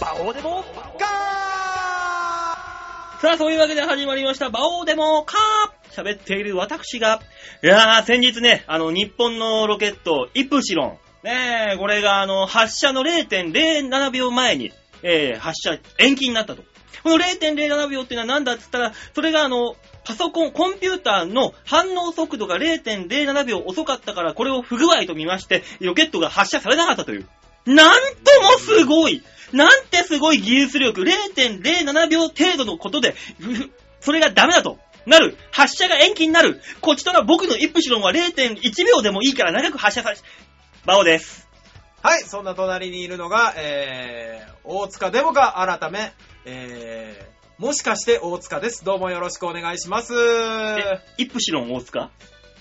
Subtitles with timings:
[0.00, 0.64] バオデモ
[0.98, 1.06] ガ
[3.20, 7.20] さあ、そういうわけで始まりました、バオーデモーカー喋っている私が、
[7.62, 14.72] いやー、先日ね、あの、日本のロケット、イプシロン、ねえ、これがあの、発射の0.07秒前に、
[15.02, 16.62] えー、発射延期になったと。
[17.02, 27.28] この0.07秒っていうのは何だって言ったら、それがあの、パソコン、コンピューターの反応速度が0.07秒遅かったから、これを不具合と見まして、ロケットが発射されなかったという。
[27.66, 33.70] なんともすごいなんてすごい技術力 !0.07 秒程度のことで、ふ
[34.00, 34.78] それがダメだと。
[35.06, 35.36] なる。
[35.50, 36.60] 発射が延期になる。
[36.80, 40.16] こちとら僕のイプシロンは0.1秒でもいいから長く発射され、
[40.84, 41.48] バオです。
[42.02, 46.12] はい、そんな隣にいるのが、えー、大塚デモカ改め、
[46.46, 48.84] えー、もしかして大塚です。
[48.84, 50.14] どうもよろしくお願いします。
[50.14, 52.10] え、イプシロン大塚？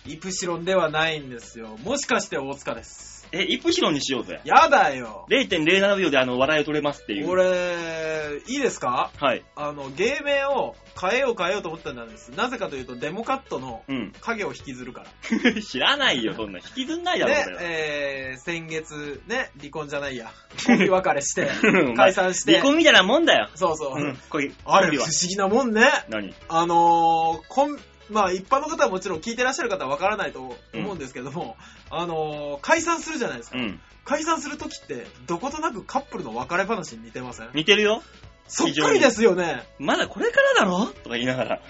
[0.05, 1.77] イプシロンではないんですよ。
[1.83, 3.18] もしかして大塚です。
[3.31, 4.41] え、イプシロンにしようぜ。
[4.43, 5.25] やだよ。
[5.29, 7.29] 0.07秒であの、笑いを取れますっていう。
[7.29, 9.11] 俺、いいですか？
[9.19, 9.43] はい。
[9.55, 12.29] あの、芸名を変えよう変えようと思ったんです。
[12.31, 14.13] なぜかというと、デモカットのうん。
[14.21, 15.61] 影を引きずるから。
[15.61, 16.59] 知らないよ、そんな。
[16.59, 20.31] 引きずんないだろ、れ、はえー、先月、ね、離婚じゃないや。
[20.65, 22.53] コンビ別れして、 うん解散して。
[22.53, 23.49] 離婚みたいなもんだよ。
[23.55, 23.99] そうそう。
[23.99, 24.17] うん。
[24.29, 25.87] これ、あれ、不思議なもんね。
[26.09, 26.33] 何？
[26.47, 27.77] あのー、こん、
[28.09, 31.57] まあ一般の方はもちろん聞いてらっしゃる方はわからないと思うんですけども、
[31.89, 33.57] あのー、解散するじゃないですか。
[33.57, 33.79] うん。
[34.05, 37.49] 解散するときって、どことなくカップルの別れ話に似てません？
[37.53, 38.01] 似てるよ。
[38.47, 39.63] そっくりですよね。
[39.77, 40.87] まだこれからだろ？
[40.87, 41.55] とか言いながら。
[41.57, 41.63] ね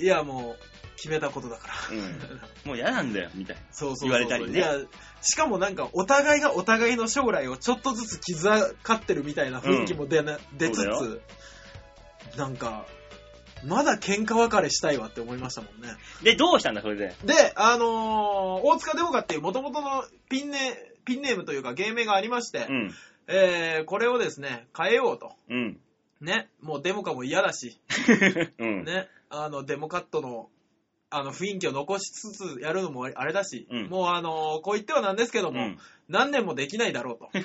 [0.00, 1.74] えいや、もう、決めたことだから。
[1.96, 2.68] うん。
[2.68, 3.62] もう嫌なんだよ、みたいな。
[3.70, 4.10] そうそうそう。
[4.10, 4.74] 言われたりねいや、
[5.22, 8.52] しかもなんか、お互いがお互いの将来をちょっとずつ気遣
[8.92, 11.22] ってるみたいな雰囲気も出な、出つつ、
[12.36, 12.86] なんか、
[13.66, 15.88] まだ喧嘩別れしたいわって思いましたもんね。
[16.22, 17.14] で、どうしたんだ、それで？
[17.24, 20.58] で、あのー大塚デモカっていう元々のピンネ、
[21.04, 22.94] ピンネームというか芸名がありまして、うん。
[23.26, 25.32] えー、これをですね、変えようと。
[25.48, 25.78] うん。
[26.20, 27.78] ね、もうデモカも嫌だし、
[28.58, 28.84] うん。
[28.84, 30.48] ね、あの、デモカットの、
[31.10, 35.78] あの、雰囲気を残しつつやるのもあれだし、うんもうあのーこう言ってはなんですけども、うん。
[36.08, 37.30] 何年もできないだろうと。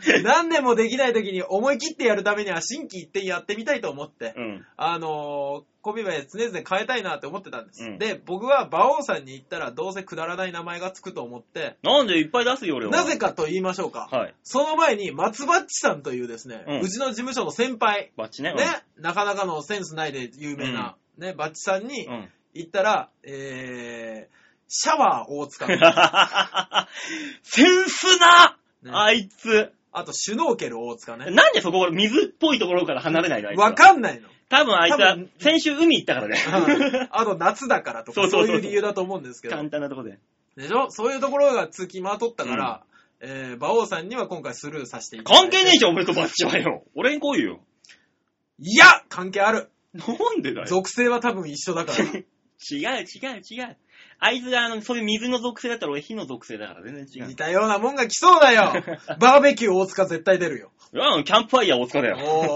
[0.22, 4.66] 何年もできない時に思い切ってやるためには新規一点やってみたいと思って、うん。
[4.76, 7.82] あのーコンビ名常々変えたいなって思ってたんです。
[7.84, 12.92] うんで、僕は馬王さんに言ったらどうせくだらない名前がつくと思って、なんでいっぱい出すよ、俺は。
[12.92, 14.08] なぜかと言いましょうか。
[14.10, 14.34] はい。
[14.42, 18.52] その前に松バッチさんというですね、ううんちの事務所の先輩、バッチね。
[18.54, 18.64] ね、
[18.98, 22.14] なかなかのセンスないで有名な、ね、バッチさんにうん。
[22.14, 22.28] うん。
[22.54, 25.78] 言ったら、えー、シャワー大塚、ね、
[27.42, 29.72] センスなあいつ。
[29.92, 31.30] あとシュノーケル大塚ね。
[31.30, 34.28] なんでそこ、水っぽいところから離れないのあいつはわかんないの。
[34.48, 37.08] 多分あいつは先週海行ったからね。
[37.10, 39.56] あと夏だからとか、 そうそうそうそうそういう理由だと思うんですけど。
[39.56, 40.18] 簡単なとこで。
[40.56, 40.90] でしょ？
[40.90, 42.82] そういうところが付きまとったから、
[43.20, 45.56] えー、馬王さんには今回スルーさせていただいて。
[45.56, 46.84] 関係ねえじゃん、俺とバッチはよ。
[46.94, 47.60] 俺に来いよ。
[48.60, 50.66] いや関係あるなんでだよ。
[50.66, 52.04] 属性は多分一緒だから。
[52.04, 52.24] 違う
[52.70, 53.76] 違う違う。
[54.20, 57.36] あいつがあの、そういう水の属性だったら俺火の属性だから全然違う似。
[57.36, 58.72] たようなもんが来そうだよ
[59.20, 60.70] バーベキュー大塚絶対出るよ。
[60.92, 62.26] いや、キャンプファイヤー大塚だおーよ。
[62.26, 62.50] おー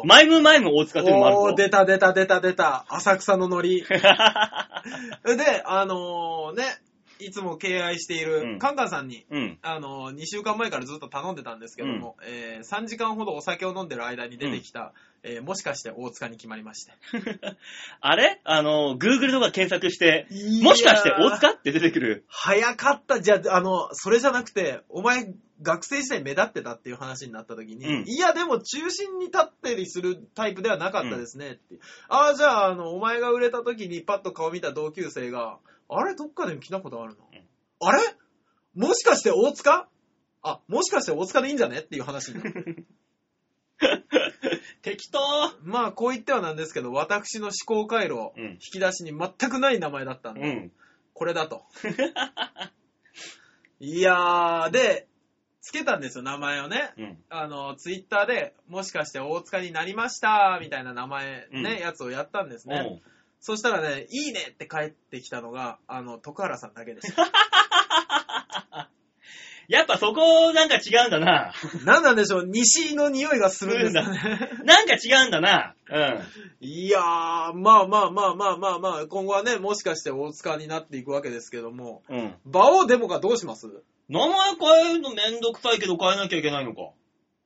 [0.00, 2.84] おーマイムマイム大塚っていうのもあるぞおー、出た出た出た出た。
[2.88, 3.82] 浅草のノリ。
[3.88, 6.64] で、あのー、ね、
[7.24, 9.58] いつも敬愛していうんるカンカンさんに、うん。
[9.62, 14.92] あのー、2週間前からずっと頼んでたんですけども、えー3時間ほどお酒を飲んでる間に出てきた、
[15.22, 16.92] えーもしかして大塚に決まりまして。
[18.00, 18.40] あれ？
[18.44, 20.26] あの、Google とか検索して、
[20.62, 22.24] もしかして大塚って出てくる？
[22.28, 23.20] 早かった。
[23.20, 25.32] じゃあ、あの、それじゃなくて、お前、
[25.62, 31.74] 学生時代目立ってたっていう話になった時に、うんいや、でも中心に立ったりするタイプではなかったですねって。
[32.08, 35.58] ああ、じゃあ、あの、お前が売れた時にパッと顔見た同級生が、
[35.92, 37.40] あれ、どっかで来たことあるの、うん
[37.82, 38.02] あれ？
[38.74, 39.88] もしかして大塚？
[40.42, 41.78] あ、もしかして大塚でいいんじゃね？
[41.78, 42.86] っていう話になる。
[44.82, 45.18] 適当
[45.62, 50.72] まあ、こう言ってはなんですけど、私の思考回路、うん引き出しに全くない名前だったんで、うん。
[51.14, 51.64] これだと。
[53.80, 55.08] いやー、で、
[55.62, 56.92] つけたんですよ、名前をね。
[56.98, 57.24] うん。
[57.30, 62.82] あの、ツイッターで、もしかして大塚になりました、みたいな名前、ね、うんやつをやったんですね。
[62.86, 63.00] おう
[63.40, 67.30] そしたらね、いいねって帰ってきたのが、あの、徳原さんだけでした。
[69.68, 71.52] やっぱそこなんか違うんだな。
[71.84, 74.50] 何なんでしょう、西の匂いがするんですよね。
[74.64, 75.76] なんか違うんだな。
[75.88, 76.20] うん。
[76.60, 77.02] いやー、
[77.54, 82.34] まあまあまあまあまあまあ、今後はね、もしかして大塚になっていくわけですけども、うん。
[82.44, 83.68] 馬王デモがどうします？
[84.08, 86.90] 名前変えるのめんどくさいけど変えなきゃいけないのか。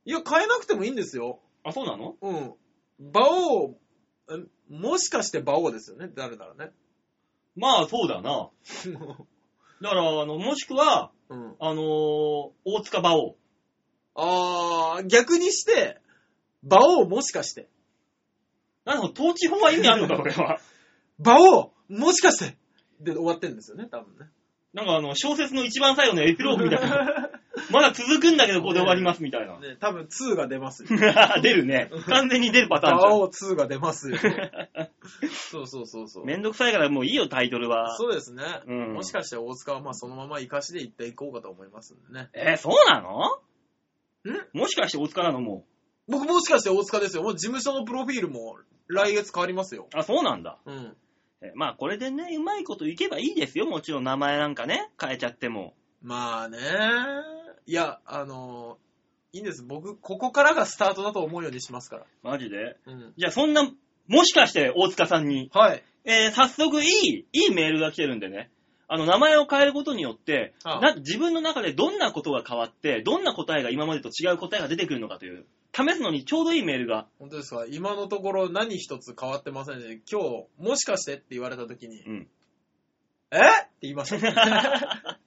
[0.06, 1.40] いや、変えなくてもいいんですよ。
[1.62, 2.16] あ、そうなの？
[2.22, 2.54] うん。
[3.00, 3.74] 馬王、え
[4.70, 6.72] もしかして馬王ですよね、誰ならね。
[7.56, 8.50] まあ、そうだな。
[9.82, 11.54] だから、あの、もしくは、うん。
[11.58, 13.36] あのー大塚馬王。
[14.14, 16.00] あー、逆にして、
[16.62, 17.68] 馬王もしかして。
[18.84, 20.60] なんか統治法は意味あるのか、これは。
[21.18, 22.56] 馬王もしかして
[23.00, 24.30] で終わってるんですよね、多分ね。
[24.72, 27.30] なんかあの、小説の一番最後のエピローグみたいな。
[27.70, 29.58] まだ続くんだけど、ここで終わりますみたいな。
[29.58, 30.88] ね、多分2が出ますよ。
[31.42, 31.90] 出るね。
[32.08, 34.16] 完全に出るパターンじゃん馬王2が出ますよ。
[35.50, 36.26] そうそうそうそう。
[36.26, 37.96] めんどくさいからもういいよ、タイトルは。
[37.96, 38.42] そうですね。
[38.66, 42.28] うんもしかして大塚はまあそのまま生かしでいっていこうかと思いますんでね。
[42.32, 43.38] えーそうなの？
[44.32, 44.58] ん？
[44.58, 45.64] もしかして大塚なのも
[46.08, 47.22] 僕もしかして大塚ですよ。
[47.22, 48.56] もう事務所のプロフィールも
[48.88, 49.88] 来月変わりますよ。
[49.94, 49.98] う。
[49.98, 50.58] あ、そうなんだ。
[50.66, 50.96] うん。
[51.42, 53.66] えまあこれでね、うまいこといけばいいですよ。
[53.66, 55.74] もちろん名前なんかね、変えちゃっても。
[56.02, 56.58] まあね。
[57.66, 58.78] いや、あの
[59.32, 59.62] いいんです。
[59.62, 62.06] 僕、ここからがスタートだと思うようにしますから。
[62.22, 62.76] マジで？
[62.86, 63.12] うん。
[63.16, 63.68] じゃあそんな、
[64.06, 65.82] もしかして大塚さんに、はい。
[66.04, 68.50] えー早速いい、いいメールが来てるんでね。
[68.86, 77.64] あの、名前を変えることによって、ああな自分の中でどんなことが変わって、どんな答えが今までと違う答えが出てくるのかという、試すのにちょうどいいメールが、本当ですか？
[77.68, 80.00] 今のところ何一つ変わってませんね。
[80.08, 82.28] 今日、もしかしてって言われた時に、うん。
[83.32, 83.38] え？
[83.38, 85.18] って言いました。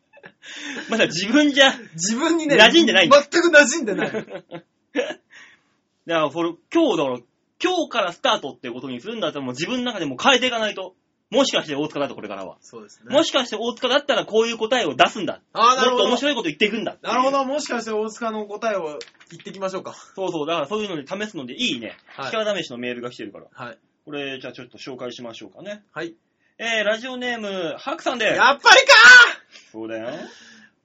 [0.89, 4.11] まだ自分じゃ、自分にね、馴染んでないんだ全く馴染んでない。
[4.13, 5.19] だか
[6.05, 7.21] ら、これ、今日だろ、
[7.61, 10.95] 今日からスタートっていうことにするんだったらもう自分の中でもう変えていかないと。
[11.29, 12.57] もしかして大塚だと、これからは。
[12.61, 13.13] そうですね。
[13.13, 15.41] もしかして大塚だったらこういう答えを出すんだ。
[15.51, 16.17] ああ、なるほどもっと面。
[16.17, 16.95] 白いこと言っていくんだ。
[17.01, 17.43] なるほど。
[17.43, 18.99] もしかして大塚の答えを
[19.31, 19.93] 言ってきましょうか。
[20.15, 21.97] そうそう、だからそういうので試すのでいいね。
[22.07, 23.47] はい力試しのメールが来てるから。
[23.51, 23.77] はい。
[24.05, 25.83] これ、じゃあちょっと紹介しましょうかね。
[25.91, 26.13] はい。
[26.59, 28.63] えー、ラジオネーム、ハクさんでやっぱりか
[29.77, 30.09] そうだよ。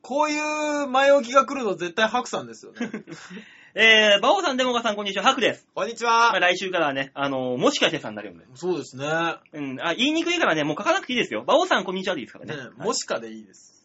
[0.03, 2.91] こういう前置きが来るの絶対ハクさんですよね。
[3.75, 5.67] えー、バオさん、デモカさん、こんにちは、ハクです。
[5.75, 6.41] こんにちまあ、は。
[6.41, 8.45] 来週からはね、あのーもしかしてさんになるよね。
[8.55, 9.07] そうですね。
[9.55, 11.43] うん、あ、言いにくいからね、もう書かなくていいですよ。
[11.45, 12.55] バオさん、こんにちはでいいですからね。
[12.55, 13.83] ねはいもしかでいいです。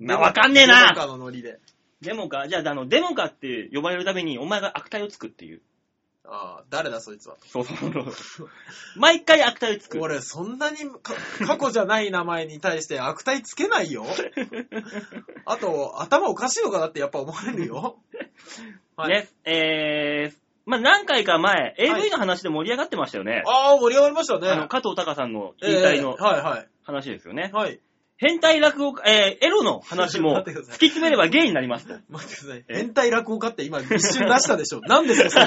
[0.00, 1.60] まあ、わかんねえデモなカのノリで。
[2.00, 5.62] デモカ、じゃあ、あの、デモカって呼ばれるために、お前が悪態をつくっていう。
[6.24, 7.36] ああ、誰だそいつは。
[7.46, 7.76] そうそう
[8.12, 8.48] そう。
[8.96, 9.98] 毎回悪態をつく。
[10.00, 11.14] 俺、そんなにか
[11.46, 14.04] 過去じゃない名前に対して悪態つけないよ。
[15.46, 17.98] あと、頭おかしいのかなってやっぱ思われるよ。
[18.96, 19.10] はい。
[19.10, 20.36] ね、えー、
[20.66, 23.42] まあ、何回か前、AV の話で盛り上がってましたよね。
[23.46, 24.48] ああ、盛り上がりましたね。
[24.48, 26.68] あの、加藤隆さんの引退のえーはいはい。
[26.84, 27.50] 話ですよね。
[27.52, 27.80] はい。
[28.22, 31.94] 変態落語家、えー、エロの話も 突き詰めればゲイになりますと。
[32.10, 32.64] 待ってください。
[32.68, 32.74] え？
[32.76, 34.80] 変態落語家って今一瞬出したでしょ？
[34.82, 35.38] 何ですかそ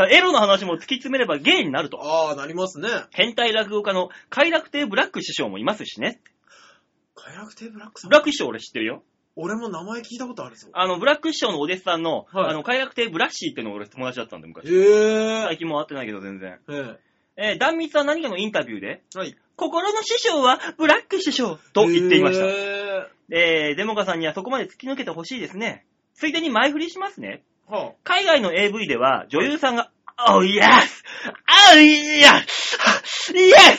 [0.00, 0.10] れ？
[0.16, 2.00] エロの話も突き詰めればゲイになると。
[2.02, 2.88] ああ、なりますね。
[3.12, 6.20] 変態落語家の快楽亭ブラック師匠もいますしね。
[7.14, 8.10] 快楽亭ブラックさん？
[8.10, 9.04] ブラック師匠俺知ってるよ。
[9.36, 10.68] 俺も名前聞いたことあるぞ。
[10.72, 14.68] あの、ブラック師匠のお弟子さんの、はいあの、快楽亭ブラッシーっていうのが俺友達だったんで、へ昔。
[14.74, 16.58] え最近も会ってないけど全然。
[16.68, 16.96] ー。
[17.38, 19.34] えー、断密は何かのインタビューで、はい。
[19.56, 22.44] 心の師匠はブラック師匠と言っていました。
[22.46, 25.84] へえー、デモカさんにはそこまで突き抜けてほしいですね。
[26.14, 27.42] ついでに前振りしますね。
[27.70, 27.74] ー。
[27.74, 29.90] は海外の AV では女優さんが、
[30.28, 30.60] Oh yes!
[31.72, 32.44] Oh yes!
[33.32, 33.34] Yes!
[33.34, 33.78] Yes!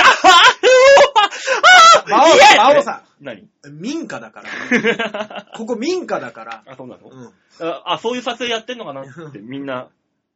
[0.00, 2.04] あ。
[2.06, 3.42] 馬王さん、馬王さ何？
[3.42, 3.48] ん。
[3.70, 5.46] 民家だから。
[5.54, 6.62] ここ民家だから。
[6.66, 7.68] あ、そうなの、うん。
[7.68, 9.88] ああ、そういう撮影やってんのかなってみんな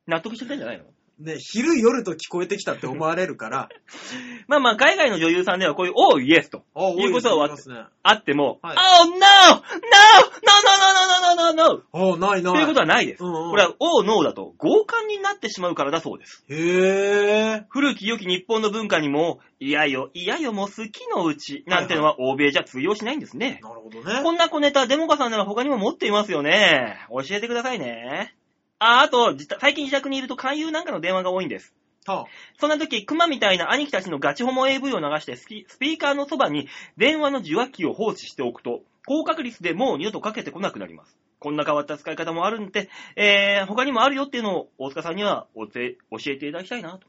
[0.06, 0.84] 納得してたんじゃないの？
[1.18, 3.68] ね、昼夜と聞こえてきたって思われるから、
[4.48, 6.58] まあまあ、海外の女優さんではこういう、おう、イエスと。
[6.98, 7.86] いうことはあまね。
[8.02, 9.16] あっても、はい Oh, no!
[9.16, 9.16] No!
[9.16, 12.14] No, no, no, no, no, no, no!
[12.14, 12.52] あないない。
[12.54, 13.24] ということはないです。
[13.24, 16.44] うんうんこれは、Oh, no だと、強姦になってしまうからだそうです。
[16.50, 17.64] へえ。
[17.70, 23.60] 古き良き日本の文化にも、いやよ、いやよもう好きのうち、なんてのは欧米じゃ通用しないんですね。
[23.62, 24.22] なるほどね。
[24.22, 26.98] こんな小ネタ、デモカさんなら他にも持っていますよね。
[27.08, 28.34] 教えてくださいね。
[28.78, 31.74] あ、あと、自最近自宅にいると勧誘なんかの電話が多いんです。
[32.06, 32.26] は
[32.58, 41.16] そんな時、熊みたいな兄貴たちのガチホモ AV を流してスピーカーのそばに電話の受話器を放置しておくと、高確率でもう二度とかけてこなくなります。
[41.38, 47.06] こんな変わった使い方もあるんで、えー、他にもあるよっていうのを大塚さんにはおて教えていただきたいなと。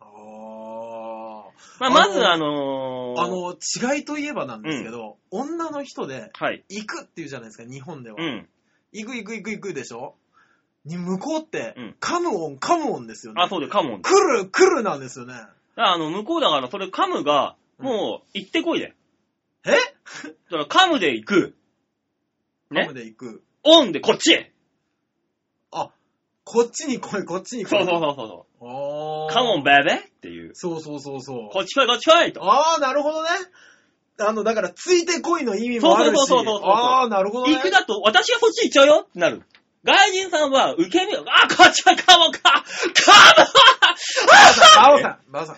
[0.00, 0.04] あ。
[0.04, 3.52] あまあ、まず、あのーあの、
[3.94, 6.64] 違いといえばなんですけど、女の人で、はい。
[6.68, 8.16] 行くっていうじゃないですか、日本では。
[8.18, 8.48] うん。
[8.92, 10.16] 行く行く行く行くでしょ
[10.84, 13.42] に向こうって、うんカムオン、カムオンですよね。
[13.42, 14.02] あ、そうで、カモン。
[14.02, 15.34] だか来る、来るなんですよね。
[15.76, 18.94] らあの、向こうだから、それカムが、もう、行ってこいで。
[19.64, 19.70] え？
[19.70, 21.54] だから、カムで行く。
[22.70, 22.82] ね？
[22.82, 22.94] カム。
[22.94, 23.42] で行く。
[23.64, 24.52] オンでこっちへ。
[25.70, 25.90] あ、
[26.44, 27.68] こっちに来い、こっちに来い。
[27.70, 30.50] そうそうそうそうあーカモンベベっていう。
[30.54, 31.50] そうそうそうそう。
[31.52, 32.42] こっち来い、こっち来いと。
[32.44, 33.28] ああ、なるほどね。
[34.18, 36.16] あの、だから、ついてこいの意味もあるし。
[36.16, 37.54] そうそうそうそうそうああ、なるほどね。
[37.54, 39.42] 行くだと、私がそっち行っちゃうよってなる。
[39.84, 42.32] 外人さんは、受け身、あ、こっちはカモン！
[42.32, 42.64] か
[44.72, 45.56] カバオさん、バオさん。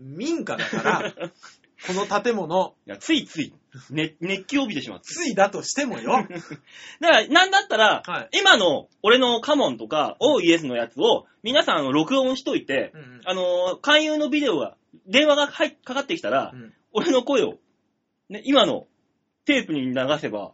[0.00, 1.12] 民家だから、
[1.86, 3.54] この建物、いや、ついつい、
[3.90, 5.06] ね、熱気を帯びてしまって。
[5.06, 6.26] ついだとしてもよ。
[7.00, 8.38] だから、なんだったら、はい。
[8.40, 13.20] 今の俺のカモンとか OES のやつを皆さんあの録音しといて、うんうん。
[13.24, 14.76] あのー勧誘のビデオが、
[15.06, 16.74] 電話が入っかかってきたら、うん。
[16.92, 17.58] 俺の声を、
[18.28, 18.86] ね、今の
[19.44, 20.52] テープに流せば、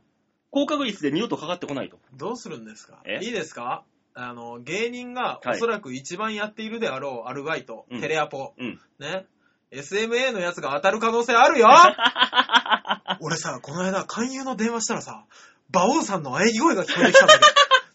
[0.51, 1.99] 高確率で二度とかかってこないと。
[2.15, 3.01] どうするんですか？
[3.05, 3.21] え？
[3.23, 3.85] いいですか？
[4.15, 5.57] あの、芸人がはい。
[5.57, 8.01] おそらく一番やっているであろうアルバイト、うん。
[8.01, 8.81] テレアポ、うん。
[8.99, 9.27] ね
[9.73, 11.69] ？SMA のやつが当たる可能性あるよ？
[13.21, 15.25] 俺さ、この間勧誘の電話したらさ、
[15.73, 17.45] 馬王さんの喘ぎ声が聞こえてきたんだけ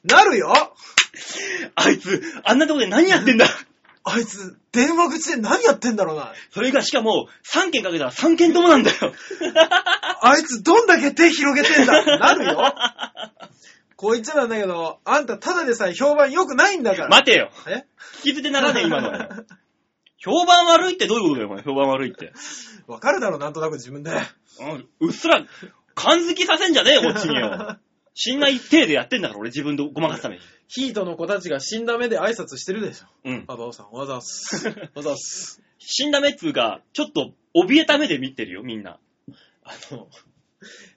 [0.06, 0.54] ど、なるよ？
[1.76, 3.48] あいつ、あんなとこで何やってんだ？
[4.06, 6.34] あいつ、電話口で何やってんだろうな。
[6.52, 8.98] それがしかも、3件かけたら3件ともなんだよ。
[10.22, 12.74] あいつどんだけ手広げてんだなるよ
[13.96, 17.08] こう言っちゃなんだけど、あんたただでさえ評判良くないんだから。
[17.08, 17.52] 待てよ。
[17.68, 17.86] え？
[18.24, 19.12] 聞き捨てならねえ、今の。
[20.18, 21.64] 評判悪いってどういうことだよ、お前。
[21.64, 22.34] 評判悪いって。
[22.88, 24.12] わかるだろ、なんとなく自分で。
[24.12, 25.46] うんうっすら、
[25.96, 27.78] 感づきさせんじゃねえよ、こっちによ。
[28.14, 30.42] 信頼体でやってんだから、俺自分でごまかすために。
[30.76, 33.06] ヒートの子たちが死んだ目で挨拶してるでしょ。
[33.26, 33.46] うん。
[33.48, 34.68] あ、バオさん、わざっす。
[34.96, 35.62] わざっす。
[35.78, 38.98] 死んだ目っつうか、ちょっと、怯えた目で見てるよ、みんな。
[39.64, 40.08] あの、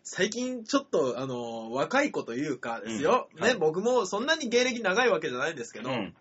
[0.03, 3.29] 最近ちょっと、あの、若い子というかですよ。
[3.35, 6.15] ね、うんはい僕もそんなに芸歴長いわけじゃないんですけど、うん。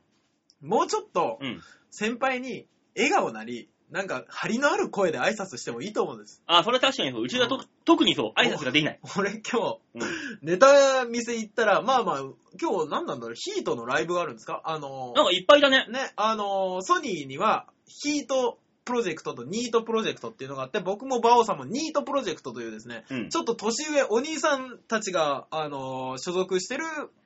[0.61, 1.61] もうちょっとうん。
[1.91, 6.41] 先輩に笑顔なり、なんか張りのある声で挨拶してもいいと思うんです。
[6.47, 7.23] あ、それは確かにそう。
[7.23, 8.99] うちがと、特にそう、挨拶ができない。
[9.17, 10.01] 俺今日、うん。
[10.41, 12.19] ネタ店行ったら、まあまあ、
[12.59, 14.61] 今日何なんだろう、ヒートのライブがあるんですか？
[14.65, 15.85] あのなんかいっぱいだね。
[15.89, 23.29] ね、あのソニーには、ヒートプロジェクトとニートプロジェクトっていうのがあって、僕もバオさんもニートプロジェクトというですね、うん。
[23.29, 26.83] ちょっと年上、お兄さんたちが、あの所属してる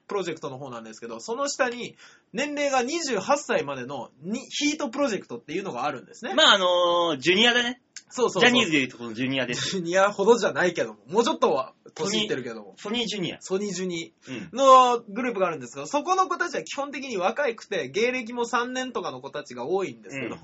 [0.10, 1.96] プロジェクトの方なんですけど、その下に、
[2.34, 6.34] 年齢が28歳までのにヒートプロジェクトっていうのがあるんですね。
[6.34, 7.82] まあ、あのー、ジュニアだね。
[8.10, 8.50] そうそうそう。
[8.50, 9.70] ジャニーズでいうとこのジュニアです。
[9.70, 12.74] ジュニアほどじゃないけども、もうちょっとは年いってるけども。
[12.78, 13.38] ソニージュニア。
[13.40, 14.50] ソニージュニうん。
[14.58, 20.42] のグループがあるんですけど、そこの子たちは基本的に若くて、芸歴も3年とかの子たちが多いんですけど、うん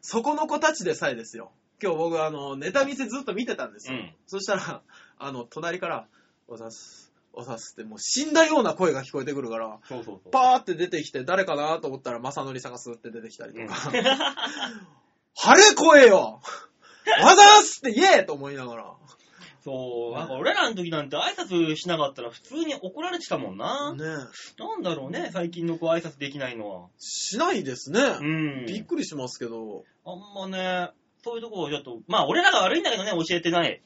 [0.00, 1.50] そこの子たちでさえですよ。
[1.82, 3.98] 今日僕、あの、ネタ見せずっと見てたんですよ。
[3.98, 4.82] うんそしたら、
[5.18, 6.06] あの、隣から、
[6.48, 7.05] おざす、
[7.36, 10.30] おざすって、もう死んだような声が聞こえてくるから、そうそうそう。
[10.32, 13.74] パーって出てきて、誰かなと思ったら、正則さんがスーって出てきたりとうんか、
[15.36, 16.40] 晴れ声よ
[17.22, 18.94] わざーすって言えと思いながら。
[19.62, 23.92] そう、なんか俺らの時なんて挨拶しなかったら普通に怒られてたもんな。
[23.94, 26.88] ねえなんだろうね、最近の子挨拶できないのは。
[26.98, 28.00] しないですね。
[28.00, 28.66] うん。
[28.66, 29.84] びっくりしますけど。
[30.04, 30.90] あんまね、
[31.24, 33.82] そういうとこをちょっと、まあ俺らが悪いんだけどね、教えてない。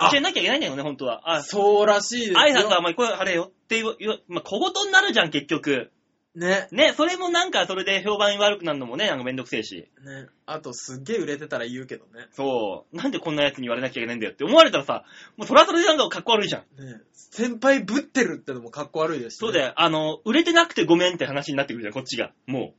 [0.00, 1.20] あ教えなきゃいけないんだよね、本当は。
[1.30, 2.38] あ、そうらしいですよ。
[2.38, 3.94] 挨拶はあんまり声張れよっていう、
[4.28, 5.90] まあ小言になるじゃん、結局。
[6.34, 6.68] ね。
[6.70, 9.88] ね、それもなんかそれで評判悪くなるのもね、なんかめんどくせえし。
[10.04, 10.28] ね。
[10.46, 12.28] あと、すっげえ売れてたら言うけどね。
[12.30, 12.96] そう。
[12.96, 15.04] なんでこんな奴に言われなきゃいけないんだよって思われたらさ、
[15.36, 16.62] もうそれはそれでなんかかっこ悪いじゃん。
[16.82, 17.00] ね。
[17.12, 19.46] 先輩ぶってるってのもかっこ悪いですし、ね。
[19.46, 19.72] そうだよ。
[19.76, 22.32] あの、売れてなくてごめんって話になってくるじゃん、こっちが。
[22.46, 22.74] も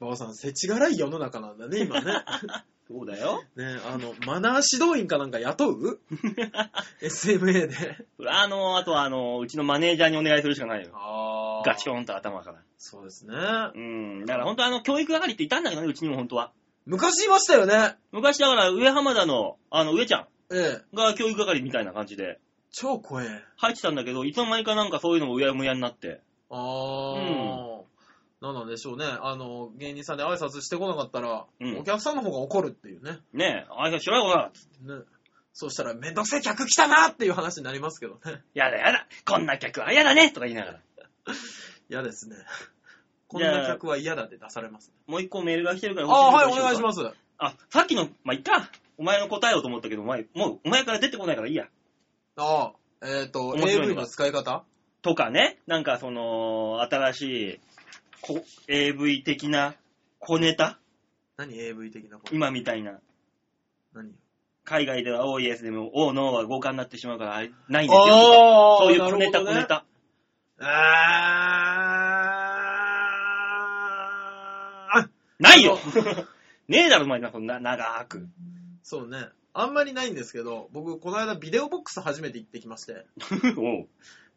[0.00, 2.12] 馬場さん、せちがらい世の中なんだね、今ね。
[2.90, 2.92] う。
[2.92, 3.42] そうだよ。
[3.56, 6.00] ね、あの、マナー指導員かなんか雇う
[7.02, 8.06] ?SMA で。
[8.26, 10.90] あの、あとはあの、うちのマネージャーにお願いするしかないよ。
[10.94, 12.58] あガチョンと頭から。
[12.78, 13.34] そうですね。
[13.74, 14.26] うん。
[14.26, 16.52] だから本当あの、教育係っていたんだけどね、うちにも本当は。
[16.86, 17.96] 昔いましたよね。
[18.10, 20.96] 昔だから上浜田の、あの、上ちゃんええ。
[20.96, 22.40] が教育係みたいな感じで
[22.72, 23.26] 超怖え。
[23.56, 26.20] 入ってたんだけど、いつの間にかなんかそういうのもうやむやになって。
[26.50, 27.69] あー。
[28.40, 29.04] なんなんでしょうね。
[29.04, 33.18] あの、芸人さんで挨拶してこなかったら、うんお客さんの方が怒るっていうね。
[33.34, 34.50] ねえ、挨拶しろよ、こら。
[34.96, 35.04] ね。
[35.52, 38.42] そうしたら、めんどくせえ客来たなっていう話になりますけどね。
[38.54, 39.06] やだやだ。
[39.26, 40.80] こんな客は嫌だねとか言いながら。
[41.90, 42.36] 嫌ですね。
[43.28, 44.92] こんな客は嫌だって出されます。
[45.06, 46.08] もう一個メールが来てるから。。
[46.08, 47.10] ああ、はい、お願いしますす。
[47.38, 48.70] あ、さっきの、まあ、いっか。
[48.96, 51.68] お前の答えようと思ったけど、お前、もう、お前から出てこないからいいや。
[52.36, 54.64] ああ、えっ、と、面白いの AV がの使い方？
[55.02, 57.60] とかね、なんかその、新しい、
[58.22, 59.74] こ AV 的な
[60.18, 60.78] 小ネタ？
[61.36, 62.98] 何 AV 的なこと今みたいな。
[63.94, 64.12] 何？
[64.64, 68.04] 海外では OES でも O、NO は交換になってしまうから、あれないんですよ。
[68.04, 69.64] あそういう小ネタ、小ネ。
[69.64, 69.84] タ。
[74.92, 75.08] あー
[75.42, 75.78] ないよ
[76.68, 78.28] ねえだろ、お前な、そんな、長く。
[78.82, 79.28] そうね。
[79.52, 83.06] あんまりないんですけど、僕、この間ビデオボックス初めて行ってきまして。
[83.58, 83.88] おう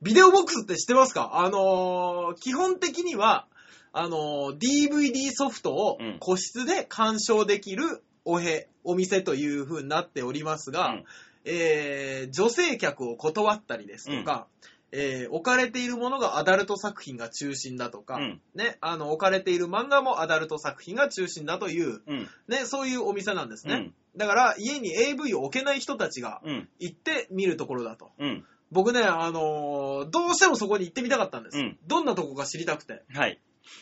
[0.02, 1.32] ビデオボックスって知ってますか？
[1.34, 3.46] あのー基本的には、
[3.94, 11.04] あのー DVD ソフトをうん個室で鑑賞できるおへ、お店という風になっておりますが、うん
[11.46, 14.48] えー女性客を断ったりですとか、
[14.92, 18.42] えー置かれているものがアダルト作品が中心だとか、うん。
[18.56, 22.28] ね、あの、置かれている漫画もアダルト作品が中心だという、うん。
[22.48, 23.74] ね、そういうお店なんですね。
[23.74, 23.94] うん。
[24.16, 26.70] だから、家に AV を置けない人たちがうん。
[26.80, 28.12] 行って見るところだと。
[28.20, 28.46] うん。
[28.72, 31.58] 僕ね、あのーどうしてもそこに行ってみたかったんです。
[31.58, 33.04] うんどんなとこか知りたくて。
[33.14, 33.40] はい。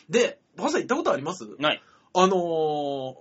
[0.08, 1.44] で、バカさん行ったことあります？
[1.58, 1.82] ない。
[2.14, 3.14] あのー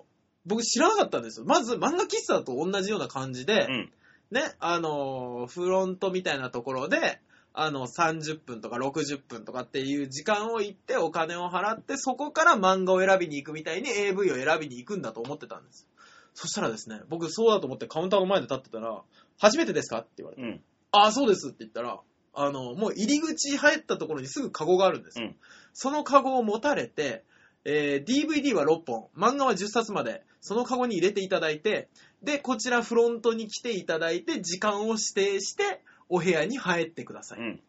[0.43, 1.45] 僕知らなかったんですよ。
[1.45, 3.91] まず漫画喫茶と同じような感じで、うん。
[4.31, 7.19] ね、あのーフロントみたいなところで、
[7.53, 15.87] あの、30分とか60分とかっていう時間を行ってお金を払って、そこから漫画を選びに行くみたいに AV を選びに行くんだと思ってたんです。
[16.33, 19.03] そしたらですね、僕そうだと思ってカウンターの前で立ってたら、
[19.37, 19.99] 初めてですか？
[19.99, 20.61] って言われて、うん。
[20.91, 21.99] ああ、そうですって言ったら、
[22.33, 25.27] あの、もう入り口入ったところにすぐカゴがあるんですよ。
[25.27, 25.35] うん
[25.73, 27.23] そのカゴを持たれて、
[27.63, 31.87] えー DVD は6本、漫画は10冊まで、そのカゴに入れていただいて、
[32.21, 37.39] で、こちらフロントに来ていただいて、時間を指定して、お部屋に入ってください。
[37.39, 37.61] うん。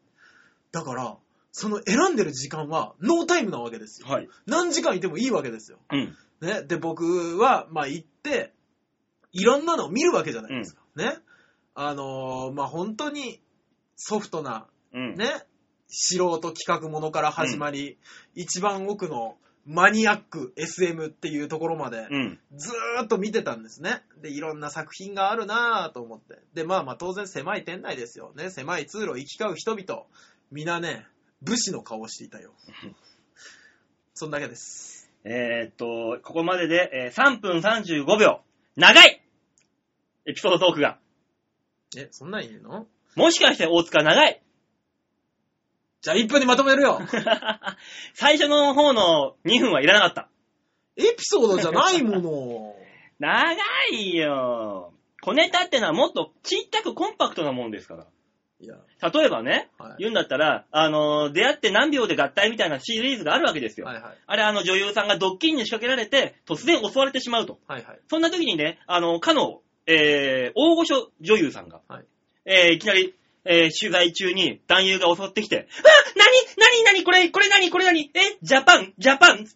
[0.73, 1.17] だから、
[1.53, 4.09] その選んでる時間はノータイムなわけですよ。
[4.09, 4.29] はい。
[4.47, 5.79] 何時間いてもいいわけですよ。
[5.93, 6.17] うん。
[6.41, 8.53] ね、で、僕は、まあ、行って、
[9.33, 10.83] いろんなのを見るわけじゃないですか。
[10.97, 11.19] ね。
[11.75, 13.41] あのーまあ、本当に
[14.05, 15.15] ソフトな、うん。
[15.17, 15.31] ね、
[15.89, 17.99] 素人企画ものから始まり、
[18.35, 22.41] 一番奥のマニアック SM っていうところまで、うん。
[22.57, 24.03] ずーっと見てたんですね。
[24.21, 26.41] で、いろんな作品があるなぁと思って。
[26.53, 28.33] で、まあまあ当然狭い店内ですよ。
[28.35, 30.05] ね、狭い通路を行き交う人々。
[30.51, 31.07] 皆ね、
[31.43, 32.53] 武士の顔をしていたよ。
[34.15, 35.11] そんだけです。
[35.25, 38.43] えーっと、ここまでで、えー3分35秒。
[38.77, 39.23] 長い
[40.27, 40.99] エピソードトークが。
[41.97, 42.87] え、そんなんいいの？
[43.17, 44.43] もしかして大塚長い
[46.03, 47.01] じゃあ1分にまとめるよ
[48.15, 50.29] 最初の方の2分はいらなかった。
[50.97, 52.77] エピソードじゃないもの。
[53.21, 53.55] 長
[53.93, 54.93] いよ。
[55.23, 58.07] 小ネタってのはもっとちっちゃくコンパクトなもんですから。
[58.59, 58.77] いや、
[59.13, 59.95] 例えばね、はい。
[60.01, 63.87] 言うんだったら、あのー出会って何秒で合体みたいなシリーズがあるわけですよ。
[63.87, 64.19] はいはい。
[64.27, 67.61] あれ、あの女優さんがドッキリに仕掛けられて、突然襲われてしまうと。
[67.69, 68.01] はいはい。
[68.09, 72.05] そんな時にね、あの、かの、えー、大御所女優さんが、はい
[72.45, 73.15] えーいきなり、
[73.45, 79.47] えー取材中に男優が襲ってきて、あなになになにこれ、これなにこれなにえジャパンジャパン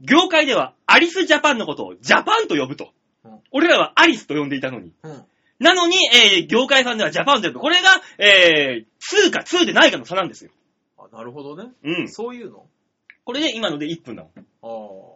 [0.00, 2.92] 業界ではアリスジャパンのことをジャパンと呼ぶと。
[3.24, 4.92] うん俺らはアリスと呼んでいたのに。
[5.02, 5.24] うん。
[5.58, 7.60] なのに、えー業界さんではジャパンと呼ぶ。
[7.60, 10.50] これが、えー、2か2でないかの差なんですよ。
[10.98, 11.70] あ、なるほどね。
[11.82, 12.08] うん。
[12.08, 12.66] そういうの？
[13.24, 14.32] これで今ので1分だもん。
[14.36, 15.15] あ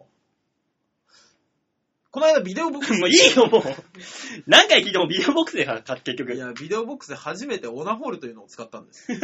[2.11, 3.63] この間ビデオボックス もういいよ、もう。
[4.45, 6.37] 何回聞いてもビデオボックスで買った、結局い。
[6.37, 9.07] や、ビデオボックスで初めてオナホールというのを使ったんです。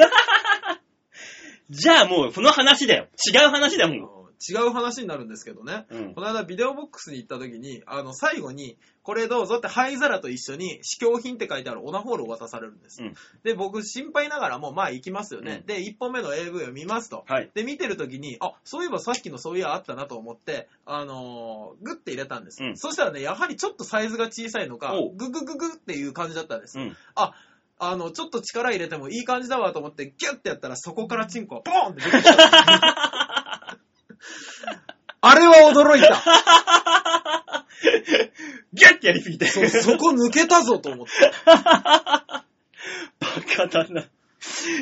[1.69, 3.07] じゃあもう、その話だよ。
[3.29, 4.26] 違う話だもん。
[4.39, 5.85] 違う話になるんですけどね。
[5.89, 13.01] うんこの間ビデオボックスに行った時に、あの、最後に、これどうぞって灰皿と一緒に試供品って書いてあるオナホールを渡されるんです。
[13.01, 15.59] うんで、僕心配ながらも、まあ行きますよね。
[15.61, 17.23] うんで、1本目の AV を見ますと。
[17.27, 17.49] はい。
[17.53, 22.63] で、見てる時に、あ、そういえばさっきのそういやあったなと思って、あのーグッて入れたんです。
[22.63, 26.79] うんそしたらね、やはりちょっとサイズが小さいのかググググっていう感じだったんです。
[26.79, 26.97] うん。
[27.15, 27.33] あ、
[27.79, 33.13] あの、ちょっと力入れてもいい感じだわと思って、ギュッてやったら、そこからチンコがポーンって出てきた。
[35.27, 36.23] あれは驚いた。
[38.73, 39.47] ギュッてやりすぎて。
[39.47, 41.11] そ、そこ抜けたぞと思って。
[41.45, 42.43] バ
[43.55, 44.05] カだな。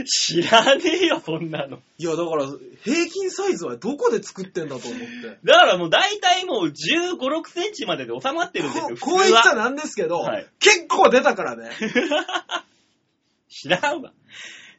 [0.05, 1.79] 知らねえよ、そんなの。
[1.97, 2.45] いや、だから、
[2.83, 5.39] 平均サイズはどこで作ってんだと思って。
[5.43, 9.55] だからもう大体もう15、6センチまでで収まってるんですよ、ここう言っちゃは。
[9.55, 11.71] なんですけど、はい結構出たからね。
[13.49, 14.11] 知らんわ。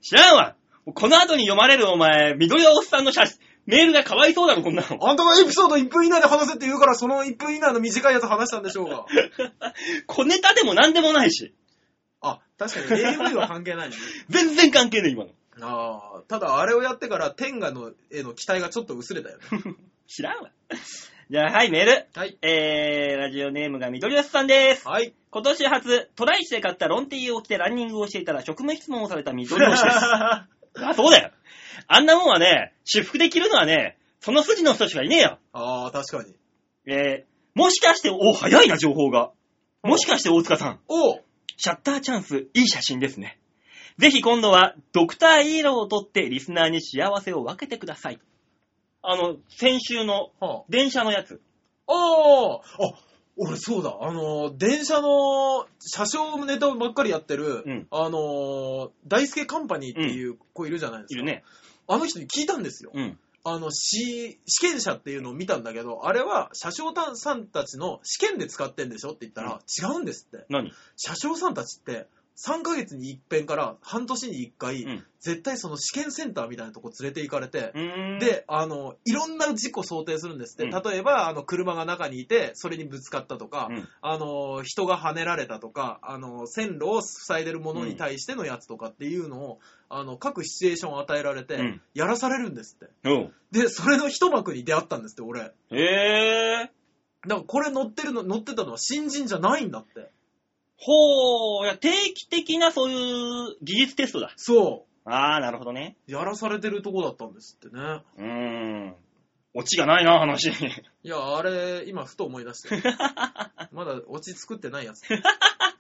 [0.03, 0.55] 知らんわ。
[0.95, 5.09] この後に読まれるお前、緑のおっさんの写真、メールがかわいそうだろ、こんなの。
[5.09, 9.07] あんたがエピソード1分以内で話せって言うから、その1分以内の短いやつ話したんでしょうが。
[10.07, 11.53] 小ネタでも何でもないし。
[12.21, 13.97] あ、確かに AV は関係ないね。
[14.31, 15.31] 全然関係ねえ、今の。
[15.61, 19.45] ああ、ただあれをやってから天下のへの期待がちょっと薄れたよね。
[20.07, 20.51] 知らんわ。
[21.29, 22.07] じゃあ、はい、メール。
[22.15, 22.39] はい。
[22.41, 24.87] えー、ラジオネームが緑安さんです。
[24.87, 25.13] はい。
[25.31, 29.83] 今年初、トライして買ったロンティーを着てランニングをしていたら職務質問をされた緑星です。
[29.85, 30.47] あ、
[30.95, 31.31] そうだよ。
[31.89, 35.39] あんなもんはね、私服で着るのはね、その筋の人しかいねえよ。
[35.53, 36.35] ああ、確かに。
[36.87, 39.31] えー、もしかして、お、早いな、情報が。
[39.83, 41.23] もしかして大塚さん、おう
[41.57, 43.39] シャッターチャンス、いい写真ですね。
[43.99, 48.21] ぜひ今度は、ドクターイエローを撮ってリスナーに幸せを分けてください。
[49.03, 51.41] あの、先週のは電車のやつ。
[51.87, 52.61] あ、ああ、あ、
[53.39, 61.15] 俺そうだ、あのー、電車の車掌ネタばっかりやってる、うんあのー、大輔カンパニーっていう子いるじゃないですか。
[61.15, 61.45] いるね。
[61.89, 62.91] あの人に聞いたんですよ。
[62.95, 63.19] うん。
[63.45, 70.47] あの、試、試験車っていうのを見たんだけど、あれは車掌さんたちの試験で使ってんでしょって言ったら、違うんですって。
[70.49, 70.73] 何？
[70.97, 80.65] 車掌さんたちって、3ヶ月に一遍から半年に一回、うん絶対その試験センターみたいなとこ連れて行かれて、うーん。、で、あの、いろんな事故想定するんですって。
[80.65, 92.95] うん例えば、あの、車が中にいて、それにぶつかったとか、うんあの、人が跳ねられたとか、あの、線路を塞いでるものに対してのやつとかっていうのを、あの、各シチュエーションを与えられて、うんやらされるんですって。
[93.51, 95.41] で、それの一幕に出会ったんですって、俺。
[95.41, 96.71] だかへえ。
[97.27, 100.11] らこれ乗ってるの、乗ってたのは新人じゃないんだって。
[100.79, 104.33] ほー、いや、定期的なそういう技術テストだ。
[104.37, 105.97] そあー、なるほどね。
[106.09, 106.13] う。
[106.13, 107.83] やらされてるとこだったんですってね。
[108.19, 108.95] うーん。
[109.55, 110.51] オチがないな、話。
[110.51, 110.53] い
[111.03, 112.83] や、あれ、今、ふと思い出して。
[113.73, 115.03] まだ、オチ作ってないやつ。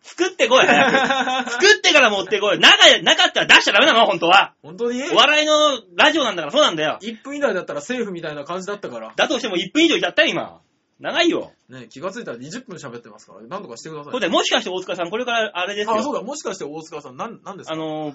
[0.02, 4.54] 作ってこい 作ってから持ってこいなかなかったら出しちゃダメなの、本当は。
[4.62, 5.02] 本当に？
[5.10, 6.98] お笑いのラジオなんだからそうなんだよ。
[7.02, 9.12] 1分以内だったらセーフみたいな感じだったから。
[9.14, 10.60] だとしても1分以上いちゃったよ、今。
[11.00, 11.52] 長いよ。
[11.68, 14.12] ね、気がついたら20分喋ってますから、なんとかしてください。
[14.12, 15.94] そうで、もしかして大塚さん、これからあれですよ。
[15.94, 17.74] あ、そうだ、もしかして大塚さん、なん、なんですか？
[17.74, 18.14] あのー、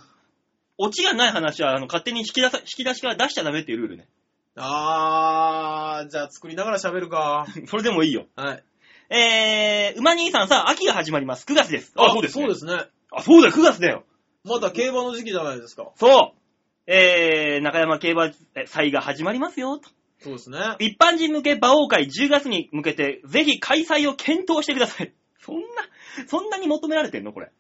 [0.78, 4.08] オチがない話は、あの、勝手に引き出さ、引き出しから出しちゃダメっていうルールね。
[4.56, 7.46] あー、じゃあ作りながら喋るか。
[7.68, 8.26] それでもいいよ。
[8.36, 8.64] はい。
[9.14, 11.46] えー、馬兄さんさ、秋が始まります。
[11.46, 11.94] 9月です。
[11.96, 12.86] そうですね。
[13.12, 14.04] あ、そうだよ、9月だよ。
[14.44, 15.92] まだ競馬の時期じゃないですか。
[15.98, 16.38] そう。
[16.88, 18.32] えー、中山競馬
[18.66, 19.78] 祭が始まりますよ。
[19.78, 19.90] と
[20.22, 20.60] そうですね。
[20.80, 25.14] 一般人向け馬王会10月に向けて、ぜひ開催を検討してください。
[25.40, 25.62] そんな、
[26.28, 27.34] そんなに求められてんの？
[27.34, 27.52] これ。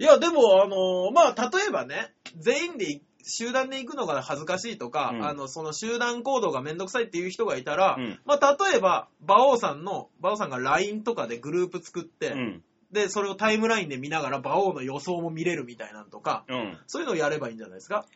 [0.00, 3.00] いや、でも、あのーまあ、例えばね、全員で、
[3.30, 12.62] 集団で行くのが恥ずかしいとか、うんあの、その集団行動がめんどくさいっていう人がいたら、うんまあ、例えば、馬王さんの、馬王さんが LINE とかでグループ作って、うん。
[12.90, 16.78] で、それをタイムラインで見ながら馬王の予想も見れるみたいなのとか、うん。
[16.86, 18.06] そういうのをやればいいんじゃないですか？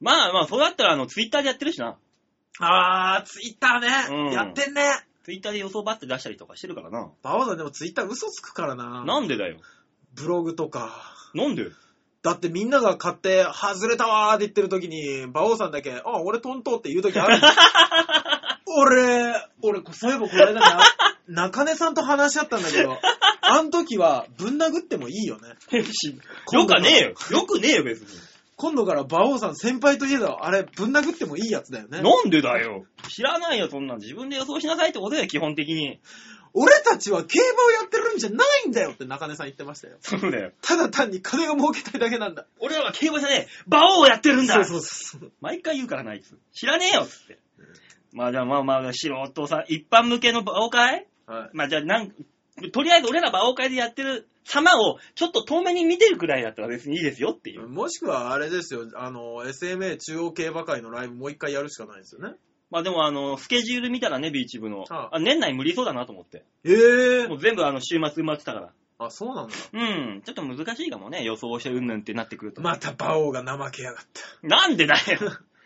[0.00, 1.96] まあまあ、そうだったら、あの、ツイッターでやってるしな。
[2.60, 3.88] あー、ツイッターね、
[4.28, 4.82] うんやってんね。
[5.24, 7.10] ツイッターで予想バッて出したりとかしてるからな。
[7.22, 9.04] 馬王さんでもツイッター嘘つくからな。
[9.04, 9.58] なんでだよ。
[10.14, 10.90] ブログとか。
[11.34, 11.70] なんで？
[12.22, 17.40] だってみんなが買って、外れたわーって言ってる時に、馬王さんだけ、あ、俺トントンって言う時ある
[18.66, 20.80] 俺、俺、そういえばこれだな、
[21.28, 22.98] 中根さんと話し合ったんだけど、
[23.42, 25.50] あの時はぶん殴ってもいいよね。
[26.52, 27.14] よくねえよ。
[27.30, 28.08] よくねえよ、別に。
[28.58, 32.02] 今度から馬王さん先輩といえど、あれ、ぶん殴ってもいいやつだよね。
[32.02, 32.84] なんでだよ。
[33.08, 33.98] 知らないよ、そんなん。
[34.00, 36.00] 自分で予想しなさいってことだよ、基本的に。
[36.54, 39.98] 俺たちは競馬をやってるんじゃないんだよって中根さん言ってましたよ。
[40.00, 40.50] そうだよ。
[40.60, 42.46] ただ単に金を儲けたいだけなんだ。
[42.58, 43.48] 俺らは競馬じゃねえ。
[43.68, 44.54] 馬王をやってるんだ。
[44.54, 45.32] そうそうそう。
[45.40, 46.36] 毎回言うからな、あいつ。
[46.52, 47.38] 知らねえよ、つって。
[48.12, 51.06] まあじゃあまあまあ、素人さん、一般向けの馬王会？
[51.26, 51.50] はい。
[51.52, 52.12] まあじゃあなん、
[52.72, 57.68] とりあえず俺ら馬王会でやってる様をちょっと遠目に見てるくらいだったら別にいいですよっていう。
[57.68, 62.34] もしくはあれですよ、あの、SMA 中央競馬会のライブもう一回やるしかないですよね。
[62.70, 64.84] まあでもあの、スケジュール見たらね、ビーチ部の。
[64.90, 66.44] ああ年内無理そうだなと思って。
[66.64, 68.72] ええもう全部あの、週末埋まってたから。
[68.98, 69.54] あ、そうなんだ。
[69.72, 72.60] うん、ちょっと難しいかもね、予想してうんぬんってなってくると。
[72.60, 74.04] また馬王が怠けやがっ
[74.42, 75.00] なんでだよ。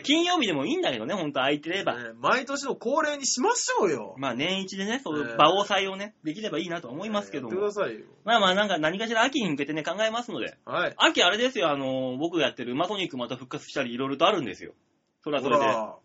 [0.00, 1.94] 金曜日でもいいんだけどね、ほんと空いてれば。
[1.94, 2.02] た。
[2.02, 4.14] ね毎年の恒例にしましょうよ。
[4.18, 7.84] まあ年一でね、そういねう馬王祭をね、できればいいなと思いますけどもやってくだ。
[7.86, 8.06] さいよ。
[8.24, 10.56] まあまあなんか何かしら秋に向けてね、考えますので。
[10.64, 10.94] はい。
[10.96, 14.72] 秋あれですよ、あの、僕がやってる馬ソニックまた復活したりいろいろとあるんですよ。
[15.22, 15.64] それはほそれで。
[15.66, 15.96] ら、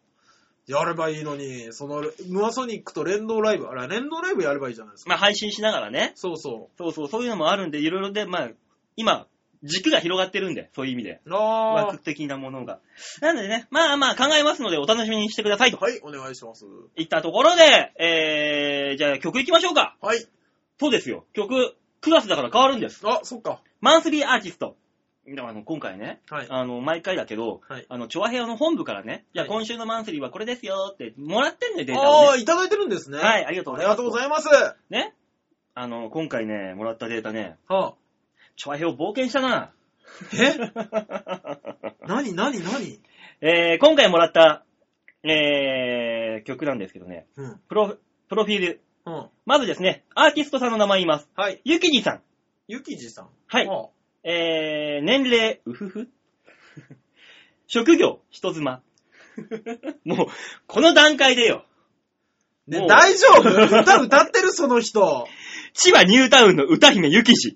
[0.67, 5.10] やればいいのに、その、ムアソニックと連動ライブ、あれ、連動ライブやればいいじゃないですか。
[5.10, 6.12] まあ配信しながらね。
[6.15, 8.50] そうそそうそう、そういうのもあるんで、いろいろで、まあ、
[8.97, 9.28] 今、
[9.63, 11.22] 軸が広がってるんで、そういう意味で。
[11.26, 11.34] う。
[11.34, 11.38] あ
[11.86, 12.80] 枠的なものが。
[13.22, 15.82] なのでね、まあまあ考えますのでお楽しみにしてくださいとー。
[15.82, 16.65] はい、お願いします。
[16.96, 19.98] いったところで、えー、じゃあ曲いきましょうか。
[20.02, 20.26] はい。
[20.80, 21.26] そうですよ。
[21.34, 23.02] 曲、9月だから変わるんです。
[23.08, 23.62] あ、そっか。
[23.82, 24.76] マンスリーアーティスト。
[25.28, 26.48] だからあの今回ね、はい。
[26.50, 32.28] あの、毎回だけど、はいあの、チョアヘアの本部からね、い今週のマンスリーはこれですよって、もらってんのよ、データをね。
[32.30, 33.17] ああ、いただいてるんですね。
[33.17, 33.96] はい、ありがとうありございます。
[33.96, 34.76] がとうございます。
[34.89, 35.13] ね。
[35.76, 37.93] あの、今回ね、もらったデータね、はあ、
[38.58, 39.72] チョアヘア冒険したな。
[40.34, 40.58] え？
[42.08, 43.00] 何何何？
[43.39, 44.65] えー、今回もらった、
[45.24, 47.60] えー、曲なんですけどね、うん。
[47.70, 48.82] プロ、プロフィール。
[49.06, 49.30] うん。
[49.46, 51.30] まずですね、アーティストさんの名前言います。
[51.36, 51.62] はい。
[51.63, 52.22] ゆきじさん。
[52.67, 53.30] ゆきじさん。
[53.46, 53.67] はい。
[53.67, 53.89] は
[54.24, 56.10] えー、年齢、うふふ。
[57.67, 58.82] 職業、人妻。
[60.04, 60.28] もう、
[60.65, 61.63] この段階でよ。
[62.70, 63.80] あね大丈夫？
[63.80, 65.28] 歌歌ってるその人。
[65.74, 67.56] 千葉ニュータウンの歌姫ゆきじ。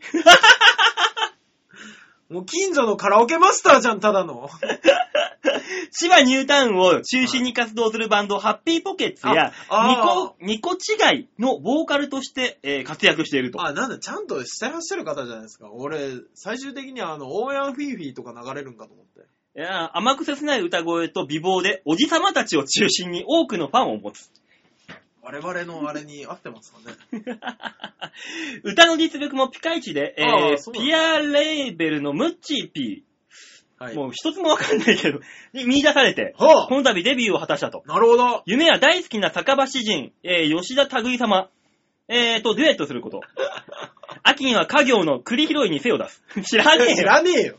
[2.32, 4.50] もう近所のカラオケマスターじゃん、ただの。
[5.92, 13.62] 千葉ニュータウンを中心に活動するバンド、ハッピーポケッツや、あニあコ、ニコ違いのボーカルとして、えー活躍していると。
[13.62, 15.70] あ、なんだ、ちゃんとしてらっしゃる方じゃないですか。
[15.74, 19.22] 俺、最終的にはあの、オーヤンフィーフィーとか流れるんかと思って。
[19.54, 24.32] いや甘く切ない歌声と美貌で、おじさまたちを中心に多くのファンを持つ。
[25.24, 26.96] 我々のあれに合ってますかね？
[28.64, 33.96] 歌の実力もピカイチで、えーピアレーベルのムッチーピー、はい。
[33.96, 35.20] もう一つもわかんないけど、
[35.54, 37.84] に 見出されて、はこの度デビューを果たしたと。
[37.88, 38.44] あ、なるほど。
[38.46, 41.50] 夢は大好きな酒場詩人、えー吉田類様、
[42.08, 43.22] えーと、デュエットすること。
[44.24, 46.24] 秋には家業の栗拾いに背を出す。
[46.44, 47.06] 知らねえ知よ。
[47.08, 47.56] らねえよ。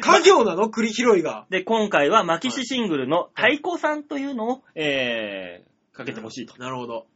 [0.00, 0.68] 家業なの？
[0.70, 1.46] 栗拾いが。
[1.50, 6.56] で、今回はマキシシングルの太鼓さんというのを、えー、かけてほしいと。
[6.58, 7.06] なるほど。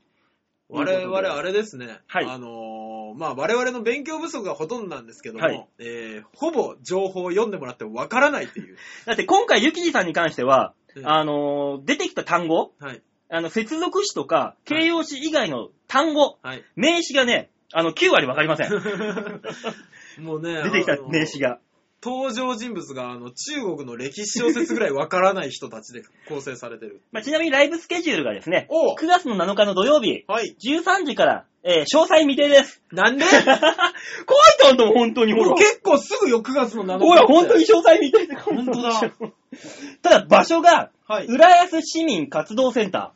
[0.70, 1.98] 我々、あれですね。
[2.06, 8.76] はいあのーまあ、我々の勉強不足がほとんどなんですけども、はいえーほぼ情報を読んでもらってもわからないっていう。
[9.04, 13.02] だって今回、ゆきじさんに関しては、うんあのー出てきた単語、はい。
[13.28, 16.64] あの、接続詞とか、形容詞以外の単語、はい。
[16.74, 18.70] 名詞がね、あの、9割わかりません。
[20.18, 21.60] もうね、 出てきた名詞が。
[22.02, 27.02] 登場人物があの中国の歴史小説ぐらいわからない人たちで 構成されてる。
[27.12, 30.56] まあ、ちなみにライブスケジュールがですね、お9月の7日の土曜日、はい。
[30.64, 32.82] 13時から、えー詳細未定です。
[32.90, 33.24] なんで？
[33.28, 35.54] 怖いとんと本当にほら。
[35.56, 37.04] 結構すぐよ、9月の7日。
[37.06, 39.00] ほら、本当に詳細未定って本当だ。
[40.02, 41.26] ただ、場所が、はい。
[41.26, 43.12] 浦安市民活動センターっ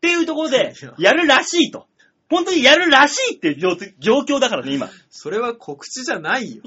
[0.00, 1.86] ていうところでいや、やるらしいと。
[2.28, 4.88] 本当にやるらしいっていう状状況だからね、今。
[5.10, 6.62] それは告知じゃないよ。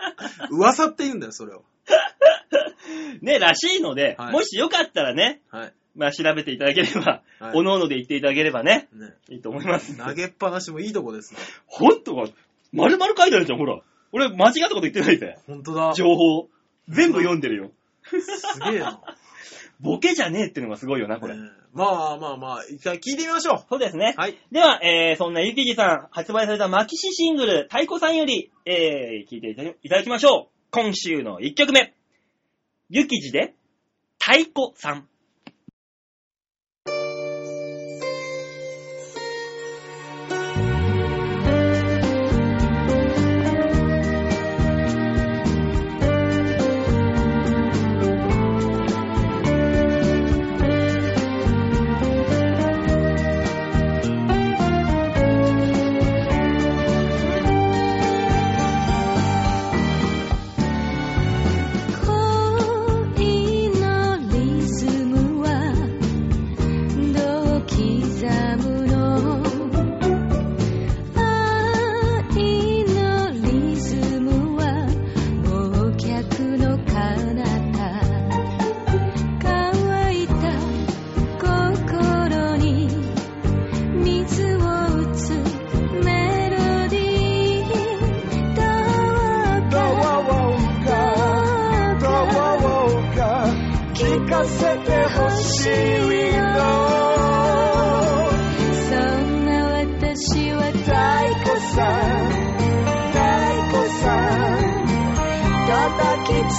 [0.50, 1.64] 噂って言うんだよ、それを。
[3.20, 5.72] ね、らしいので、はいもしよかったらね、はい。
[5.94, 9.14] まあ調べていただければ、はいおのおので言っていただければね、ね。
[9.28, 9.96] いいと思います。
[9.96, 11.40] 投げっぱなしもいいとこですね。
[11.66, 12.30] ほんとか、
[12.72, 13.80] 丸々書いてあるじゃん、ほら。
[14.12, 15.38] 俺、間違ったこと言ってないぜ。
[15.46, 15.92] ほんとだ。
[15.94, 16.48] 情報。
[16.88, 17.70] 全部読んでるよ。
[18.04, 19.00] すげえな。
[19.82, 21.36] ボケじゃねえっていうのがすごいよな、これ。
[21.36, 21.42] ね
[21.74, 24.20] まあまあまあ、一回聞いてみましょそうですねう。。
[24.20, 24.38] はい。
[24.52, 30.52] では、えー、そんなゆきじさん、発売されたマキシシングル、太鼓さんより、えー、聞いていたいただきましょう。
[30.70, 31.94] 今週の1曲目。
[32.90, 33.54] ゆきじで、
[34.18, 35.08] 太鼓さん。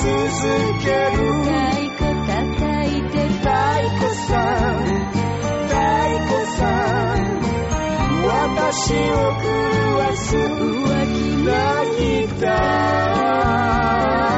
[0.04, 0.12] 続
[0.84, 1.24] ける。
[1.44, 1.54] 太
[1.94, 2.38] 鼓叩
[2.90, 3.50] いて太
[4.00, 4.84] 鼓さん。
[5.68, 5.74] 太
[6.28, 6.62] 鼓さ
[7.16, 7.24] ん。
[8.26, 9.54] 私を狂
[9.98, 10.36] わす。
[10.36, 10.48] 浮
[11.14, 11.52] 気な
[11.98, 12.02] ギ
[12.42, 14.33] ター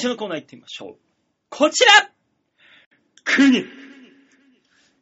[0.00, 0.96] 初のコーナー行ってみましょう。
[1.48, 2.10] こちら
[3.24, 3.64] 国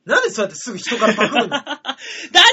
[0.08, 1.50] なんでそうやってすぐ人からパクるの？
[1.50, 1.94] だっ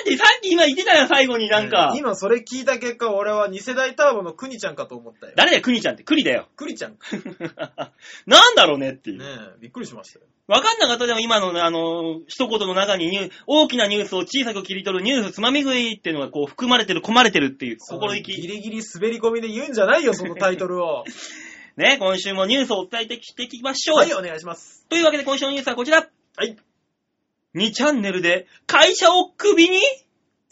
[0.03, 1.93] てさっき今言ってたよ、最後になんか。
[1.95, 5.33] 今それ聞いた結果、俺は2世代ターボのクニちゃんかと思ったよ。
[5.37, 6.03] 誰だよ、国ちゃんって。
[6.03, 6.49] 国だよ。
[6.57, 6.91] クニちゃん。
[6.91, 6.97] ね
[8.27, 9.23] なんだろうねっていう。
[9.23, 10.25] え、びっくりしましたよ。
[10.47, 18.41] わかんなかったでも今のね、あの、一言の中にニュー大きなニュースを小さく切り取るニュースつまみ食いっていうのがこう含まれてる、込まれてるっていう心意ギ気。
[18.47, 21.05] リギリ滑り込みで言うんじゃないよ、そのタイトルを。
[21.77, 23.97] ね、今週もニュースをお伝えしていきましょう。
[23.97, 24.85] はい、お願いします。
[24.87, 26.07] というわけで今週のニュースはこちら。
[26.37, 26.55] はい。
[27.53, 29.79] 2チャンネルで会社をクビに？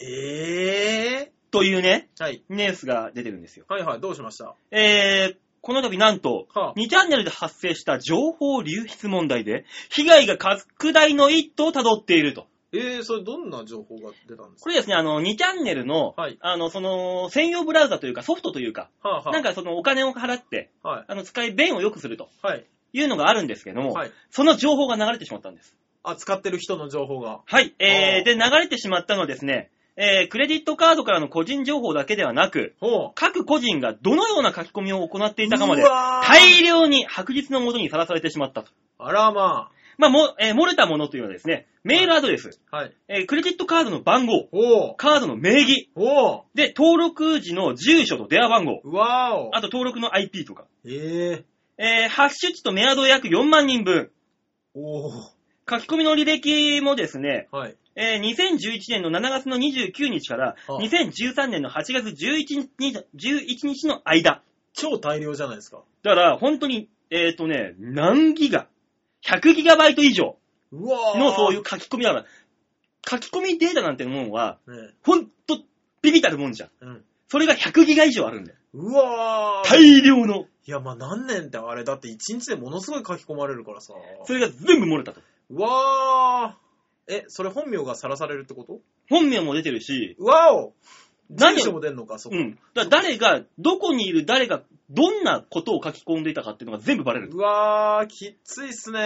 [0.00, 2.22] ええというね、ー。
[2.22, 2.42] はい。
[2.50, 3.64] ニュースが出てるんですよ。
[3.70, 4.54] はいはい、どうしました？
[4.70, 12.48] えー、この度なんと、はあ2チャンネルで発生した情報流出問題で、被害が拡大の一途を辿っていると。
[12.74, 14.64] えー、それどんな情報が出たんですか？
[14.64, 21.04] これですね、あの、2チャンネルの、はいあの、その、専用ブラウザというか、ソフトというか、はあ、はあ、なんかそのお金を払って、はい。
[21.08, 22.64] あの、使い便を良くするとはい。
[22.92, 24.10] いうのがあるんですけども、はい。
[24.30, 25.76] その情報が流れてしまったんです。
[26.02, 27.40] あ、使ってる人の情報が。
[27.46, 27.74] はい。
[27.78, 33.12] えあーー、で、流れてしまったのはですね、えー、クレジットカードからの個人情報だけではなく、ほう。
[33.14, 38.70] 各個人がどのような書き込みを行っていたかまでう、わー大量に白日のもとにさらされてしまったと。
[38.98, 42.76] あらままあ、も、えー漏れたものというのはですね、メールアドレス、あ。
[42.76, 42.92] はい。
[43.08, 44.96] えークレジットカードの番号、おう。
[44.96, 46.42] カードの名義、おう。
[46.54, 49.56] で、登録時の住所と電話番号、うわーお。
[49.56, 51.44] あと登録の IP とか、え
[51.78, 54.10] ええーハッシュ値とメアド約4万人分、
[54.74, 55.12] おう。
[55.68, 57.76] 書き込みの履歴もですね、はい。
[57.96, 64.42] えー2011年の7月の29日から、あ2013年の8月11日 ,11 日の間。
[64.74, 65.82] 超大量じゃないですか。
[66.02, 68.66] だから、本当に、えっ、とね、何ギガ
[69.26, 70.36] ?100 ギガバイト以上
[70.72, 72.26] うわーのそういう書き込みだから、
[73.08, 75.58] 書き込みデータなんてもんは、ねほんと、
[76.02, 76.70] ビビたるもんじゃん。
[76.80, 77.04] うん。
[77.28, 78.58] それが100ギガ以上あるんだよ。
[78.74, 80.46] うわー大量の。
[80.66, 83.94] いや、まあ何年ってあれだって1日でものすごい書き込まれるからさ。
[84.24, 85.20] それが全部漏れたと。
[85.50, 88.80] うわーえ、それ本名がさらされるってこと？
[89.10, 90.72] 本名も出てるし、うわお
[91.30, 91.56] 何を？
[91.56, 92.36] 住所も出んのか、そこ。
[92.36, 92.58] うん。
[92.74, 97.30] だから誰が、どこにいる誰が、どんなことを書き込んでいたかっていうのが全部バレる。
[97.32, 99.00] うわー、きっついっすね。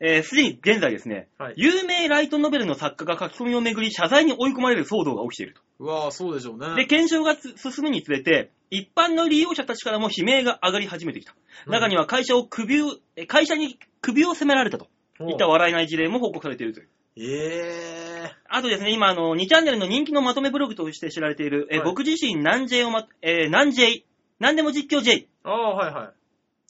[0.00, 5.60] えーすでに現在ですね、はい有名ライトノベルの作家が書き込みをめぐり謝罪に追い込まれる騒動が起きていると。
[5.80, 6.76] うわー、そうでしょうね。
[6.76, 11.34] で、検証がつ進むにつれて、一般の利用者たちからも悲鳴が上がり始めてきた。
[11.66, 14.86] うん中には会社を首を、え会社に首を責められたと
[15.20, 16.88] いった笑えない事例も報告されているという。
[17.16, 24.04] えあとですね、今、あの、2チャンネルの人気のまとめブログとして知られている、えはい僕自身、南 J をま、えー、南 J、
[24.38, 25.48] 何でも実況 J、ー。
[25.48, 26.12] ああ、はいは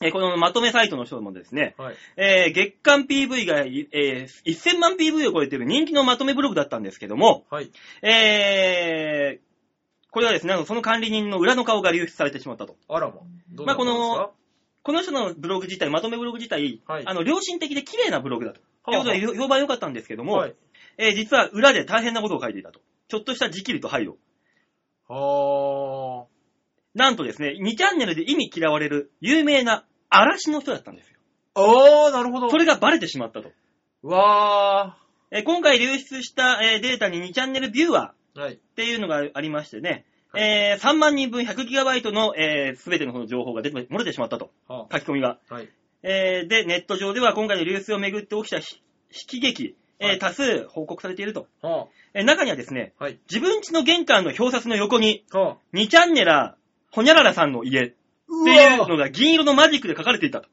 [0.01, 1.83] えーこのまとめサイトの人もですね、い。
[1.83, 1.97] はい。
[2.17, 7.71] えー月間 PV が、えー1000万 PV を超えている人気のまとめブログだったんですけども、はい。
[8.03, 9.49] えー
[10.11, 12.77] これはですね、あのその管理人の裏の顔が流出されてしまったと。
[12.89, 13.17] あらま。
[13.51, 14.33] どうまあ、こなったんですかの、
[14.83, 18.61] この人のブログ自体、まとめブログ自体、はいあの、良心的で綺麗なブログだと。
[18.87, 20.55] とはあいうことで、評判良かったんですけども、はい。
[20.97, 22.81] えー実は裏で大変なことを書いていたと。
[23.09, 24.15] ちょっとした自キルと配慮。
[25.09, 26.27] は
[26.99, 31.19] なんとですね、2チャンネルで意味嫌われる有名な嵐の人だったんですよ。
[31.55, 31.61] ー。
[31.63, 32.51] あー、なるほど。
[32.51, 33.51] それがバレてしまったと。
[34.03, 34.97] うわ
[35.31, 38.43] えー今回流出した、えーデータに2チャンネルビューワーー。
[38.43, 38.55] はい。
[38.55, 44.51] っていうのがありましてね、はいえー3万人分 100GB の、えー、全てのその情報が出て漏れてしまったと。
[44.67, 45.39] は書き込みが。
[45.51, 45.69] あ、はい。
[46.03, 48.81] えーで、ネット上では今回の流出をめぐって起きたひ
[49.37, 51.47] 悲劇、えーはい多数報告されていると。
[51.63, 53.19] はえー中にはですね、あ、はい。
[53.31, 55.57] 自分家の玄関の表札の横に、はあ。
[55.75, 57.97] 2チャンネラー、ほにゃららさんの家って
[58.29, 60.49] ういうわのが銀色のマジックで書かれていたと。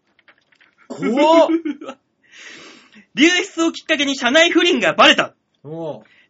[0.88, 1.50] 怖っ
[3.16, 5.36] 流出をきっかけに社内不倫がバレた。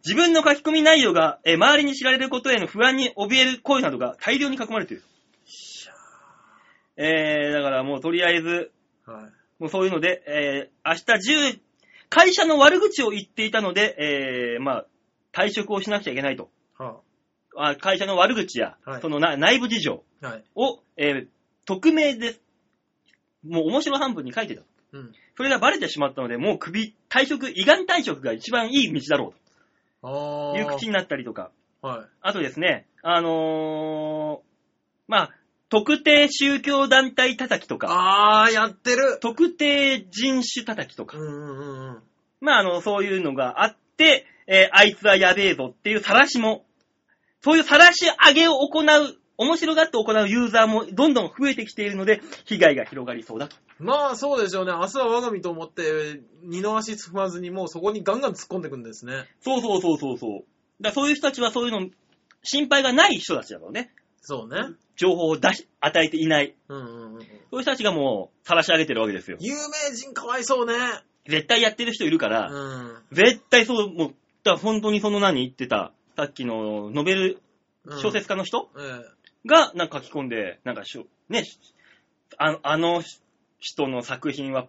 [0.03, 5.03] 自分の書き込み内容が、えー周りに知られることへの不安に怯える声などが大量に書かれている。
[6.97, 8.71] えー、だからもうとりあえず、
[9.05, 9.33] はい。
[9.59, 11.59] もうそういうので、えー、明日10、
[12.09, 14.85] 会社の悪口を言っていたので、えー、まあ、
[15.33, 16.49] 退職をしなくちゃいけないとは
[17.57, 20.43] あ会社の悪口や、はいそのな内部事情あ、はい。
[20.55, 21.27] を、えー
[21.67, 22.35] 匿名で、
[23.43, 24.61] もう面白半分に書いてた。
[24.93, 25.11] うん。
[25.35, 29.33] それがバレてしまったので、もう首、退職、胃がん退職が一番いい道だろ
[30.03, 30.05] う。
[30.05, 31.49] という口になったりとか、
[31.81, 32.05] はい。
[32.21, 34.45] あとですね、あのー
[35.07, 35.29] まあ、
[35.69, 39.17] 特定宗教団体叩きとか、ああ、やってる。
[39.19, 42.03] 特定人種叩きとかう、んうんうんうん。
[42.41, 46.63] まあ、あの、そういうのがあって、えーあいつはやべえぞっていう晒しも、
[47.45, 53.55] そういう晒し上げを行う、面白がって行うユーザーもどんどん増えてきているので、被害が広がりそうだと。
[53.77, 54.71] まあそうでしょうね。
[54.71, 59.27] 明日は我が身と思って、二の足踏まずにもうそこにガンガン突っ込んでいくんですね。
[59.41, 60.31] そうそうそうそうそう。
[60.31, 60.45] だか
[60.89, 61.87] らそういう人たちはそういうの、
[62.41, 63.91] 心配がない人たちだろうね。
[64.21, 64.73] そうね。
[64.95, 66.55] 情報を出し、与えていない。
[66.67, 67.21] うんうんうん。
[67.21, 69.37] そういう人たちがもう、晒し上げてるわけですよ。
[69.39, 70.73] 有名人かわいそうね。
[71.27, 72.95] 絶対やってる人いるから、うん。
[73.11, 77.39] 絶対そう、もう、だ本当にその何言ってた、さっきのノベル
[77.85, 79.15] うん小説家の人、ええ
[79.47, 81.43] が、なんか書き込んで、なんかしょ、ね、
[82.37, 83.03] あの、あの
[83.59, 84.67] 人の作品は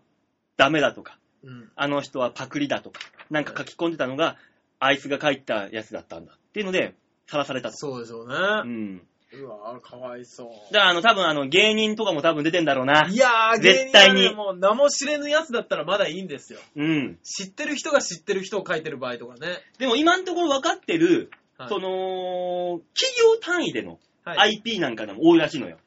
[0.57, 1.71] ダメだとか、うん。
[1.77, 4.37] あの人はパクリだとか、なんか書き込んでたのが、
[4.79, 6.95] あいつが書いたやつだったんだっていうので、
[7.27, 7.77] さらされたと。
[7.77, 8.71] そうでしょううね。
[8.71, 9.03] ん。
[9.33, 10.73] うわかわいそう。
[10.73, 13.09] だから、あの、多分あの、芸人とかも多分出てんだろうな。
[13.11, 16.61] いやー、絶対に芸人はねもう名も知れぬやつだったらまだいいんですよ。
[16.77, 17.19] うん。
[17.23, 19.59] 知ってる人が知ってる人を書いてる場合とかね。
[19.79, 24.57] でも今のところ分かってる、はいその、企業単位でのはい。
[24.57, 25.79] IP なんかでも多いらしいのよ。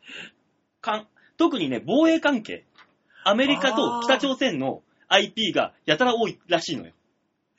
[0.82, 2.66] かん特にね、防衛関係。
[3.24, 6.94] アメリカと北朝鮮の IP がやたら多いらしいのよ。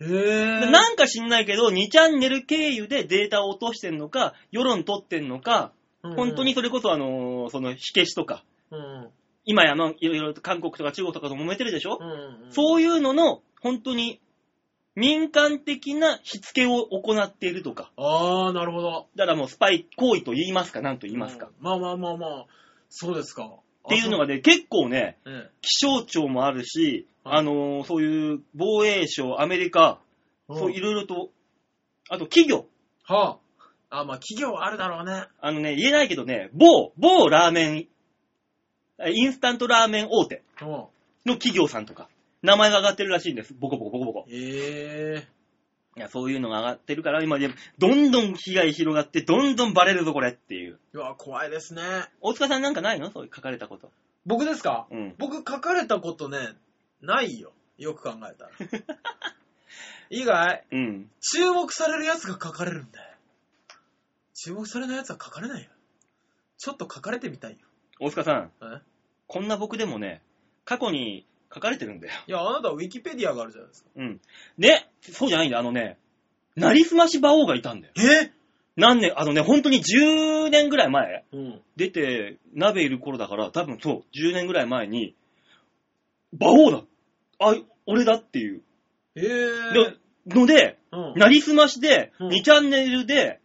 [0.01, 0.71] へー。
[0.71, 5.73] なんか知んないけど、2チャンネル経由でデータを落としてんのか、世論取ってんのか、
[6.03, 9.09] うん本当にそれこそあのーその火消しとか、うん。
[9.45, 12.53] 今やの、いろいろと韓国とか中国とかと揉めてるでしょ、うんうん。
[12.53, 14.19] そういうのの、本当に
[14.95, 19.09] 民間的なしつけを行っているとか、あー、なるほど。
[19.15, 21.47] だからもうスパイ行為と言いますか、なんと言いますか。
[21.47, 22.47] うんまあまあまあまあ、
[22.89, 23.45] そうですか。
[23.45, 30.01] っていうのがね、結構ね、うえ気象庁もあるし、はいあのーそういう防衛省、アメリカ、
[30.51, 31.31] えそういろいろと、
[32.09, 32.67] あと企業、
[33.05, 33.39] は
[33.91, 34.01] あ。
[34.01, 35.25] あ、まあ企業はあるだろうね。
[35.41, 37.87] あのね、言えないけどね、某、某ラーメン、
[38.99, 40.69] えインスタントラーメン大手うん。
[40.69, 40.89] の
[41.35, 42.09] 企業さんとか、
[42.43, 43.55] 名前が上がってるらしいんです。
[43.59, 44.27] ボコボコボコボコ。
[44.31, 45.27] え
[45.97, 50.79] いや、そういうのが上がってるから、今で、どんどん被害広がって、どんどんバレるぞ、これっていう。
[50.95, 50.99] ー。
[50.99, 51.83] うわ、怖いですね。
[52.21, 53.11] 大塚さんなんかないの？
[53.11, 53.91] そういう書かれたこと。
[54.25, 54.87] 僕ですか？
[54.91, 55.15] うん。
[55.19, 56.39] 僕書かれたことね、
[57.03, 57.53] ないよ。
[57.79, 58.51] よく考えたら。
[60.11, 61.11] 以外、うん。
[61.21, 63.17] 注目されるやつが書かれるんだよ。
[64.35, 65.71] 注目されないやつは書かれないよ。
[66.59, 67.59] ちょっと書かれてみたいよ。
[68.01, 68.81] 大塚さん、え？
[69.27, 70.23] こんな僕でもね、
[70.65, 72.15] 過去に書かれてるんだよ。
[72.27, 73.91] いや、あなたはウィキペディアがあるじゃないですか。
[73.97, 74.21] うん。
[74.59, 75.61] で、そうじゃないんだよ。
[75.61, 75.99] あのね、
[76.57, 77.95] なりすまし馬王がいたんだよ。
[77.97, 78.33] え？
[78.77, 81.63] 何年、あのね、本当に10年ぐらい前うん。
[81.77, 85.15] 出て、鍋いる頃だから、多分そう、10年ぐらい前に、
[86.33, 86.83] 馬王だ
[87.41, 88.63] あ、俺だっていう。
[89.17, 89.73] えー。
[89.73, 91.19] でので、うん。
[91.19, 93.41] なりすましで、うん2チャンネルで、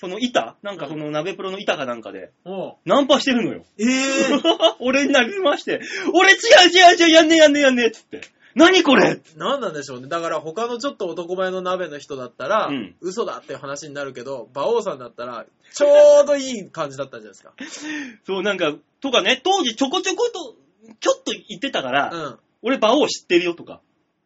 [0.00, 3.64] その板なんかその鍋プロの板かなんかで、うんナンパしてるのよ。
[3.78, 4.42] えー。
[4.80, 5.80] 俺になりすまして、
[6.12, 6.38] 俺違う
[6.70, 8.20] 違う違う、やんねえやんねえやんねえっつって。
[8.54, 9.20] 何これ？
[9.36, 10.08] なんなんでしょうね。
[10.08, 15.86] だから他のちょっと男前の鍋の人だったら、うん嘘だっていう話になるけど、馬王さんだったら、ちょ
[16.22, 17.52] うどいい感じだったんじゃないですか。
[18.26, 20.56] そう、なんか、とかね、当時ちょこちょこと、
[21.00, 22.38] ちょっと言ってたから、うん。
[22.62, 23.80] 俺馬王知ってるよとか、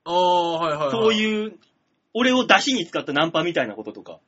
[0.04, 0.90] ああ、はいはい、はい。
[0.90, 1.14] そうう。
[1.14, 1.58] いう、
[2.14, 4.18] 俺を出汁に使ったナンパみたいなこととか。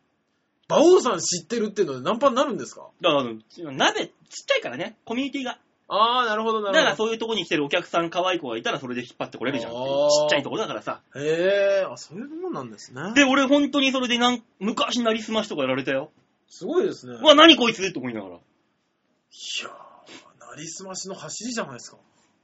[0.69, 2.89] 馬王さん知ってるっていうのでナンパになるんですか？
[3.03, 4.13] だからあの、鍋ちっ
[4.47, 5.59] ちゃいからね、コミュニティが。
[5.87, 11.03] ああ、なるほどなだからそういうとこに来てるお客さん可愛い子がいたらそれで引っ張ってこれるじゃんっていうあーちっちゃいとこだからさ。
[11.15, 11.21] ど。
[11.21, 13.13] へえ、あ、そういうもんなんですね。
[13.15, 16.11] で、俺本当にそれでなん昔なりすましとかやられたよ。
[16.49, 17.19] すごいですね。
[17.21, 18.35] うわ、何こいつと思いながら。
[18.37, 21.99] いやー、なりすましの走りじゃないですか。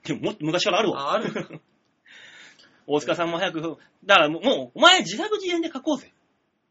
[0.04, 1.10] でもも昔からあるわ。
[1.10, 1.30] あ、ある。
[2.86, 3.60] 大塚さんも早く、
[4.04, 6.12] だからもう、お前自作自演で書こうぜ。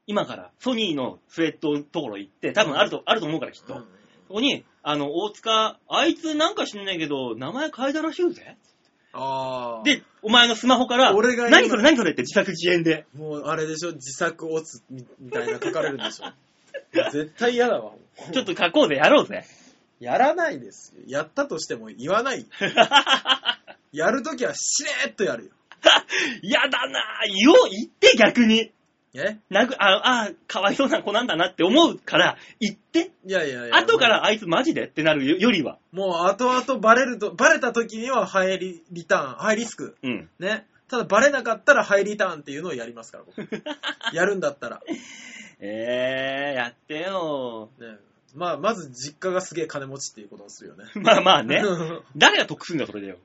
[0.06, 3.76] 今から、ソニーのスウェットのところ行って、多分あると、あると思うからきっと。
[3.76, 3.88] うん
[4.28, 8.58] そこに、あの、大塚、あいつなんか知んないけど、名前変えたらしいぜ。
[9.12, 13.08] ああ。、で、お前のスマホから、俺が今何それ何それって自作自演で。
[13.16, 16.32] もうあれでしょ、自作オツみみたいな書かれるんでしょ？
[17.12, 17.94] 絶対嫌だわ。
[18.32, 19.46] ちょっと書こうぜ、やろうぜ。
[20.00, 21.04] やらないですよ。
[21.08, 22.46] やったとしても言わない。
[23.92, 25.52] やるときはしれーっとやるよ。
[26.44, 27.30] やだなぁ。
[27.30, 28.72] よ、言って逆に。
[29.14, 29.38] え？
[29.50, 33.12] なぐ、あ、あ、かわいそうな子なんだなって思うから、言って。
[33.26, 33.76] いやいやいや。
[33.78, 35.80] 後からあいつマジでってなるよよりは。
[35.92, 39.98] もう後々バレると、バレた時にはハイリリターン、ハイリスク。
[40.04, 40.30] うん。
[40.38, 40.68] ね。
[40.88, 43.42] ただバレなかったらハイリターンっていうのをやりますから、僕。
[44.14, 44.82] やるんだったら。
[45.60, 47.70] えー、やってよ。
[47.80, 47.98] ね
[48.36, 50.86] まあ、まず実家がすげえ金持ちっていうことをするよね。
[51.02, 51.62] まあまあね。
[52.16, 53.18] 誰が得するんだよ、それでよ。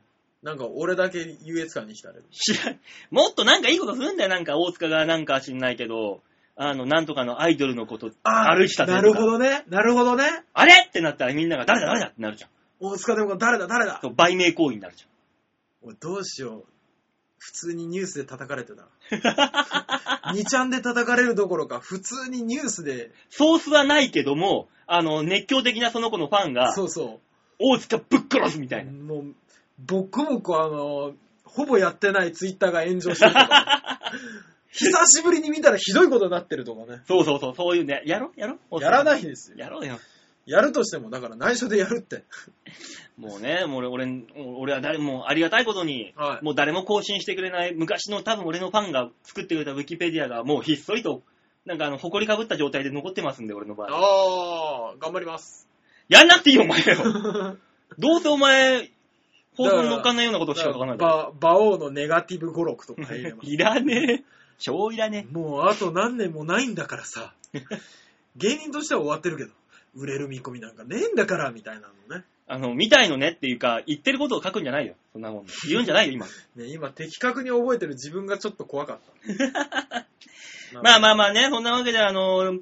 [0.42, 2.24] なんか俺だけ優越感に浸れる。
[2.30, 2.80] 知らん。
[3.10, 6.22] もっとなんかいいことするんだよ、なんか大塚がなんか知んないけど、
[6.56, 9.24] あの、なんとかのアイドルのこと歩いてたぜなるほ。
[9.24, 9.64] どね。
[9.68, 10.24] なるほどね。
[10.52, 12.50] あれってなったらみんなが誰だ誰だってなるじゃん。
[12.80, 15.06] 大塚でも誰だ誰だそう売名行為になるじ
[15.82, 16.73] 俺どうしよう。
[17.38, 18.88] 普通にニュースで叩かれてた。
[20.32, 27.20] 2ちゃんで叩かれるどころか、普通にニュースで、ソースはないけども、あの、熱狂的なその子のファンが、そうそ
[27.58, 28.80] 大塚ぶっ殺すみたう。
[28.80, 28.92] いな。
[28.92, 29.34] もう、
[29.78, 31.14] ボコボコあの、
[31.44, 34.00] ほぼやってないツイッターが炎上してるとか、
[34.72, 37.02] 久しぶりに見たらひどいことになってるとかね。
[37.06, 39.56] そうそうそう、そういうね、やろやろやらないですよ。
[39.58, 39.98] やろうよ。
[40.46, 42.24] やるとしても、だから内緒でやるって。
[43.16, 44.24] もうね、もう俺、俺、
[44.56, 51.22] 俺は誰もありがたいことに、はいもう誰も更新してくれない、昔の多分俺のファンが作ってくれたウィキペディアがもうひっそりと、
[51.64, 53.88] なんかあの、埃かぶった状態で残ってますんで、俺の場合。
[53.90, 55.66] ああ、頑張ります。
[56.08, 57.56] やんなくていいよ、お前よ。
[57.98, 58.90] どうせお前、
[59.56, 61.30] 放送に乗っかんないようなことしか書かないから。
[61.38, 63.48] ば馬王のネガティブ語録とか入れます。
[63.50, 64.24] いらねえ。
[64.58, 67.32] 超いらねもうあと何年もないんだからさ。
[68.36, 69.52] 芸人としては終わってるけど、
[69.96, 72.24] 売れる見込みなんかねえんだから、みたいなのね。
[72.26, 72.34] え。
[72.46, 74.94] あの、見たいのねっていうか、言ってることを書くんじゃないよ。
[75.12, 75.46] そんなもん。
[75.68, 76.26] 言うんじゃないよ、今。
[76.56, 78.98] ね今、的確に覚えてる自分がちょっと怖かっ
[79.90, 80.06] た。
[80.82, 82.58] まあまあまあね、そんなわけで、あの、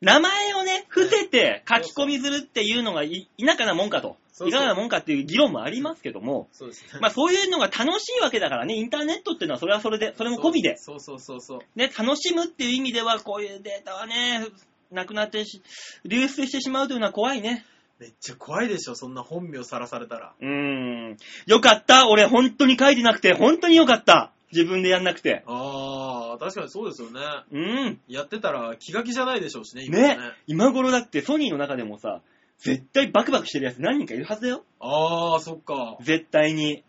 [0.00, 4.16] 名前をね、伏せて書き込みするっていうのがい田舎なもんかと。
[4.46, 7.00] いかがなもんかっていう議論もありますけども、そうですね。
[7.00, 11.60] まあそういうのが楽しいわけだからね、インターネットっていうのはそれはそれで、それも込みで、そうそうそうそう。
[11.74, 14.46] ね、楽しむっていう意味では、こういうデータはね、
[14.90, 15.62] なくなってし、
[16.04, 17.64] 流出してしまうというのは怖いね。
[17.98, 20.34] めっちゃ怖いでしょ、そんな本名さらされたら。
[20.40, 21.16] うーん。
[21.46, 22.08] よかった。
[22.08, 24.32] 俺本当に書いてなくて、本当によかった。
[24.52, 25.42] 自分でやんなくて。
[25.46, 27.20] ああ、確かにそうですよね。
[27.50, 27.58] う
[27.90, 28.00] ん。
[28.08, 30.18] やってたら気が気じゃないでしょうしね、今ねね。
[30.46, 32.22] 今頃だってソニーの中でもさ、
[32.58, 34.64] 絶対バクバクしてるやつ何人かいるはずだよ。
[34.80, 35.98] ああ、そっか。
[36.00, 36.84] 絶対に。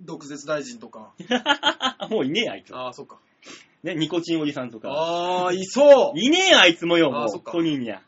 [0.00, 1.12] 毒舌大臣とか。
[2.10, 2.74] もういねえあいつ。
[2.74, 3.18] ああ、そっか。
[3.82, 4.90] ね、ニコチンおじさんとか。
[4.90, 8.02] ああ、いそういねえあいつもよ、もう、あそっかソニーには。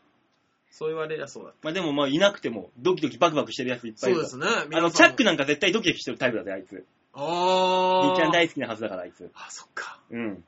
[0.69, 1.51] そう言われりゃそうだ。
[1.61, 4.25] まあでもまあいなくても、ドキドキバクバクしてるやついっぱいいる。
[4.27, 4.77] そうですね。
[4.77, 5.31] あの、チャックな。
[5.31, 6.85] なんか絶対ドキドキしてるタイプだぜ、あいつ。
[7.13, 8.07] ああ。
[8.07, 9.29] みーちゃん大好きなはずだから、あいつ。
[9.35, 9.99] あ、そっか。
[10.09, 10.43] うん。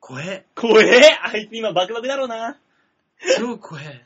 [0.00, 0.44] 怖え。
[0.56, 1.18] 怖え？
[1.22, 2.58] あいつ今バクバクだろうな。
[3.38, 4.02] 超怖え。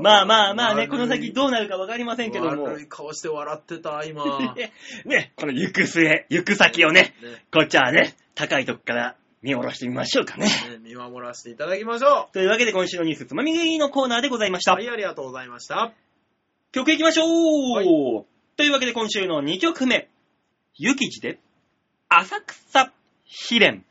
[0.00, 2.64] まあまあまあね、この先どうなるかわかりませんけども。
[2.64, 4.54] 悪い顔して笑ってた、今。
[4.54, 4.72] ね
[5.04, 7.14] ね、この行く末、行く先をね、
[7.52, 10.46] こっちはね、高いとこから見下ろしてみましょうかね。
[10.46, 14.72] ね見守らせていただきましょというわけで今週のニュースつまみ食いのコーナーでございました。
[14.72, 14.74] う。
[14.76, 15.92] はい、ありがとうございました。
[16.72, 17.86] 曲いきましょう、はい
[18.56, 20.10] というわけで今週の2曲目。
[20.74, 21.38] ゆきじで、
[22.08, 22.92] 浅草
[23.24, 23.84] 秘伝。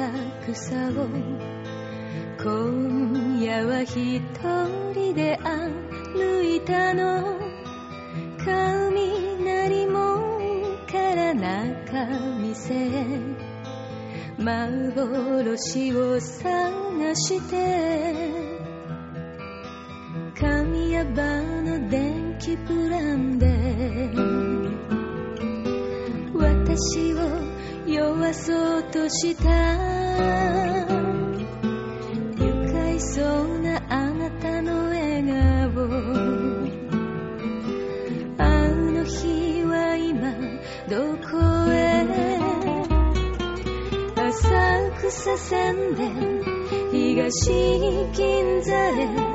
[0.00, 1.06] 浅草を
[2.42, 4.22] 今夜は一
[4.94, 7.38] 人で歩いたの。
[8.38, 13.20] 雷門から中店へ
[14.38, 18.40] 幻を探して。
[20.40, 23.50] 神谷場の電気プランで。
[26.32, 27.59] 私を
[27.92, 29.50] 酔わそうとした
[32.38, 35.82] 愉快そうなあなたの笑顔。
[38.38, 40.30] あの日は今
[40.88, 42.06] どこへ？
[44.16, 46.12] 浅草線で
[46.92, 47.50] 東
[48.12, 49.29] 銀座へ。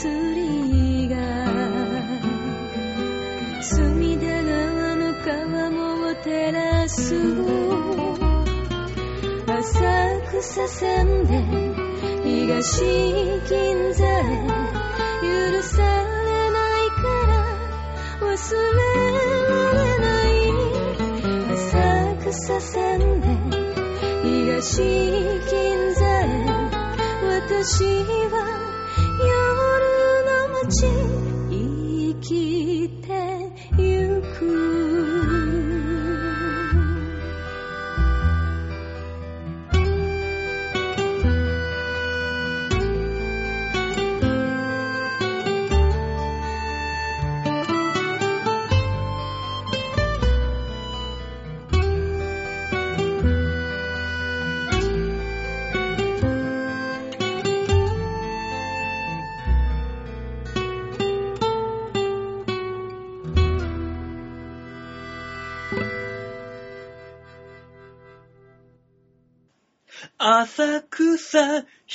[0.01, 1.15] れたツリーが
[3.61, 7.15] 隅田川の川面を照らす
[9.47, 11.31] 浅草線で
[12.23, 12.81] 東
[13.47, 14.71] 銀座へ。
[15.21, 15.27] 許
[15.61, 15.85] され
[16.51, 17.31] ないから
[18.21, 18.59] 忘れ
[19.49, 20.41] られない
[21.53, 21.61] 浅
[22.31, 23.27] 草線で
[24.23, 26.27] 東銀座へ
[27.23, 27.85] 私
[28.31, 28.60] は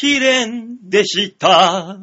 [0.06, 1.98] 草秘伝でした。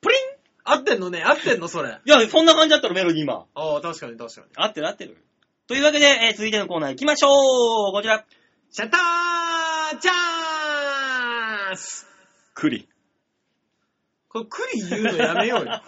[0.00, 0.18] プリン
[0.64, 1.90] 合ってんのね合ってんのそれ。
[1.90, 3.44] いや、そんな感じだったの、メロディー今。
[3.54, 4.46] ああ、確かに確かに。
[4.56, 5.16] 合ってる合ってる。
[5.66, 7.28] というわけで、えー続いてのコーナー行きましょ
[7.90, 8.24] うこちら。
[8.70, 12.06] シャッターチャンス
[12.54, 12.88] 栗。
[14.28, 15.66] これ栗言うのやめようよ。
[15.68, 15.82] だ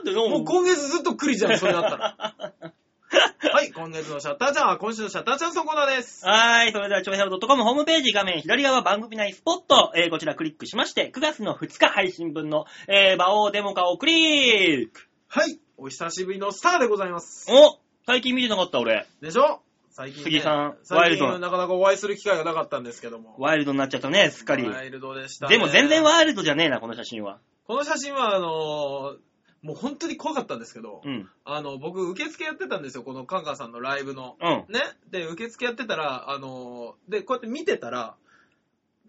[0.00, 2.72] ってももう今月ずっと栗じゃん、それだったら。
[3.52, 6.24] はい、今月のシャッターチャンは今週のシャッターチャンスのコーナーです。
[6.26, 6.72] はーい。
[6.72, 15.08] それでは、ちょいヘロ .com ホームページ画面左側番組内スポット、えーこちらクリックしまして、9月の2日配信分の、えー、馬王デモカをクリック。
[15.28, 17.46] はい、お久しぶりのスターでございます。
[17.50, 19.06] お最近見てなかった俺。
[19.20, 19.60] でしょ？
[19.94, 23.34] 最近、ね、杉さんワイルドなかなかお会いする機会がなかったんですけども。
[23.38, 24.66] ワイルドになっちゃったね、すっかり。
[24.66, 25.56] ワイルドでした、ね。
[25.58, 27.40] でも全然ワイルドじゃねえな、この写真は。
[27.66, 29.31] この写真は、あのー
[29.62, 31.28] もう本当に怖かったんですけど、うん。
[31.44, 34.36] あの、僕、受付やってたんですよ、このカンカンさんのライブの。
[34.40, 34.72] うん。
[34.72, 34.80] ね？
[35.10, 38.16] で、受付やってたら、あのーで、こうやって見てたら、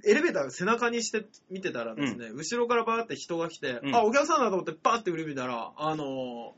[0.06, 6.08] エレベーター背中にして見てたらですね、後ろからバーって人が来て、うんあ、お客さんだと思ってバーって振り見たら、あのー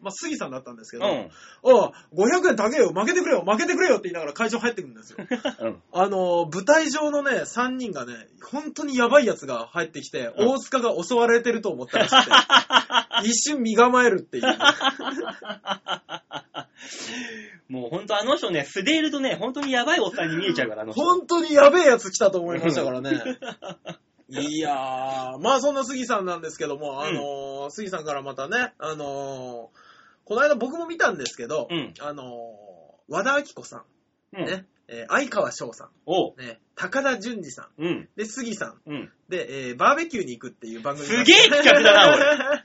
[0.02, 1.30] まあ、杉さんだったんですけど、うん。
[1.64, 5.18] あ500円高えよ、負けてくれよ、負けてくれよって言いながら会場入ってくるんですよ。
[5.20, 5.82] うん。
[5.92, 8.14] あのー舞台上のね、3人がね、
[8.52, 12.32] 本当にやばいやつが入ってきて、うん大塚が襲われてると思ったらしくて、
[13.24, 14.44] 一瞬身構えるっていう。
[17.70, 21.02] もうほんとあの人ね、素でいるとね、ほんとにやばいおっさんに見えちゃうから、あの人。
[21.02, 23.12] 本当にやべえやつ来たと思いましたからね。
[24.30, 29.78] いやー、まあそんな杉さんなんですけども、あのー杉さんからまたね、あのー
[30.26, 32.26] この間僕も見たんですけど、うんあのー
[33.08, 33.78] 和田アキ子さ
[34.34, 34.46] ん、うん。
[34.46, 36.34] ね、えー相川翔さおう。
[36.36, 38.10] ん、ね、高田純次さん、うん。
[38.16, 39.12] で、杉さん、うん。
[39.30, 42.65] で、えーバーベキューに行くっていう番組すげえ企画だな、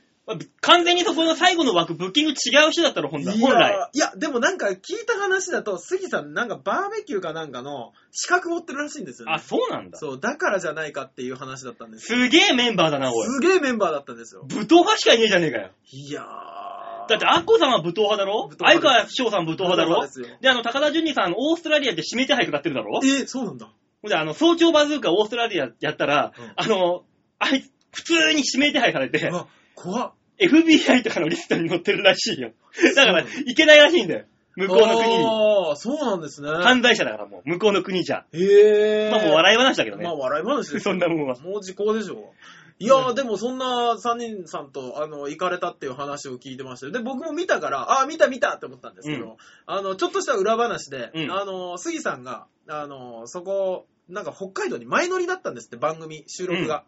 [0.61, 2.33] 完全にそこの最後の枠、ブッキング違
[2.67, 3.35] う人だったら、本来。
[3.35, 3.71] い本来。
[3.71, 9.33] やいや、でもなんか聞いた話だと、杉さんなんかバーベキューかなんかの資格持ってるらしいんですよね。
[9.33, 9.97] あ、そうなんだ。
[9.97, 13.27] そう、だからじゃないかっていう話だったんですすげえメンバーだな、おい。
[13.27, 14.45] すげえメンバーだったんですよ。
[14.47, 15.71] 武闘派しかいねえじゃねえかよ。
[15.91, 17.09] いやー。
[17.09, 18.49] だって、アッコさんは武闘派だろ？
[18.59, 20.07] 相川翔さん武闘派だろ？
[20.39, 22.99] であの、高田純次さん、オーストラリアで指名手配かかってるだろ？
[23.03, 23.69] えそうなんだ。
[24.03, 27.03] ほんで、あの、早朝バズーカオーストラリアやったら、うんあの、
[27.39, 29.47] あいつ、普通に指名手配されて、うわ、
[29.81, 30.11] 怖っ。
[30.39, 32.51] FBI とかのリストに載ってるらしいよ。
[32.95, 34.25] だから、行けないらしいんだよ。
[34.55, 35.23] 向こうの国に。
[35.23, 36.49] ああ、そうなんですね。
[36.49, 38.25] 犯罪者だからもう、向こうの国じゃ。
[38.33, 39.11] へえ。
[39.11, 40.03] まあもう笑い話だけどね。
[40.03, 41.35] まあ笑い話ですよ そんなもんは。
[41.39, 42.33] もう時効でしょ。
[42.79, 46.91] いやー、でもそんな3人さんと、あの、行かれたっていう話を聞いてましたよ。
[46.91, 49.35] で、僕も見たから、あー、見た見たって思ったんですけど、うん
[49.67, 56.83] あの、ちょっとした裏話で、うんあの、杉さんが、あの、そこ、なんか北海道に前乗りだったんですって、番組、収録が。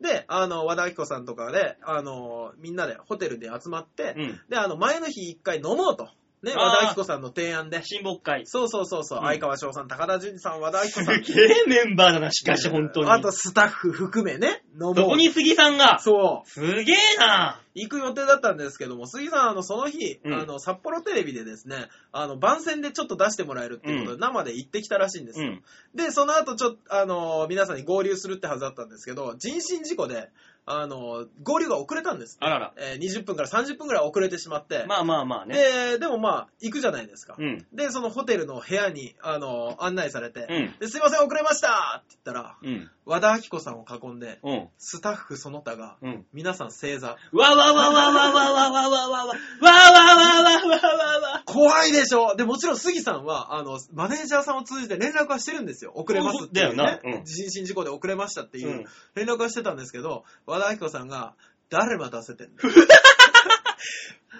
[0.00, 4.40] で、あの、和田アキ子さんとかで、あの、みんなでホテルで集まって、うん。
[4.48, 6.10] で、あの、前の日一回飲もうと。
[6.42, 7.82] ね、あー和田アキ子さんの提案で。
[7.82, 8.46] 親睦会。
[8.46, 11.22] そうそうそうそう、うん相川翔さん、高田純次さん、和田アキ子すさん。
[11.22, 13.10] げえメンバーだな、しかし、本当に。
[13.10, 14.94] あとスタッフ含めね、飲もう。
[14.96, 16.48] そこに杉さんが、そう。
[16.48, 25.48] すげえな行く予定だったんですけども、杉さん、あの、その日、うんあの、札幌テレビでですね、あの、番宣でちょっと出してもらえるっていうことで、生で行ってきたらしいんですよ。
[25.48, 25.62] うん。
[25.94, 30.30] で、その後、ちょっと、あの、皆さんに合流するってはずだったんですけど、人身事故で、
[30.68, 32.36] あの、合流が遅れたんです。
[32.40, 32.72] あらら。
[32.76, 35.54] えー20分から30分ぐらい遅れてしまって、まあまあまあね。
[35.54, 37.36] で、でもまあ、行くじゃないですか。
[37.38, 37.66] うん。
[37.72, 40.74] で、そのホテルの部屋に、あの、案内されて、うん。
[40.80, 42.90] ですいません、遅れましたって言ったら、うん。
[43.04, 44.68] 和田アキ子さんを囲んで、うん。
[44.76, 46.26] スタッフその他が、うん。
[46.32, 47.16] 皆さん正座。
[47.32, 55.92] わわわわわわわわわわわわわわわわわわわ怖いでしょで、もちろん杉さんは、あの、マネージャーさんを通じて連絡はしてるんですよ。
[55.94, 57.00] 遅れますっていう、ね。
[57.24, 60.24] 人身事故で遅れましたっていううん連絡はしてたんですけど、
[60.56, 61.34] 和田アキ子さんが、
[61.68, 62.56] 誰待たせてんの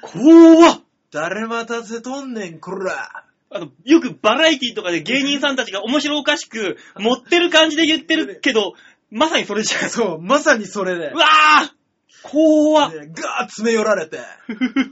[0.01, 0.81] 怖っ。
[1.11, 3.25] 誰待たせとんねん、こら。
[3.51, 8.75] あの、よくバラエティとかで芸人さんたちが面白おかしく、持ってる感じで言ってるけど、
[9.11, 9.91] まさにそれじゃん。
[9.91, 11.11] そう、まさにそれで。
[11.11, 11.17] う。
[11.17, 11.77] わぁ
[12.23, 12.93] 怖っ。
[12.93, 13.13] ねガーッ
[13.45, 14.19] 詰め寄られて、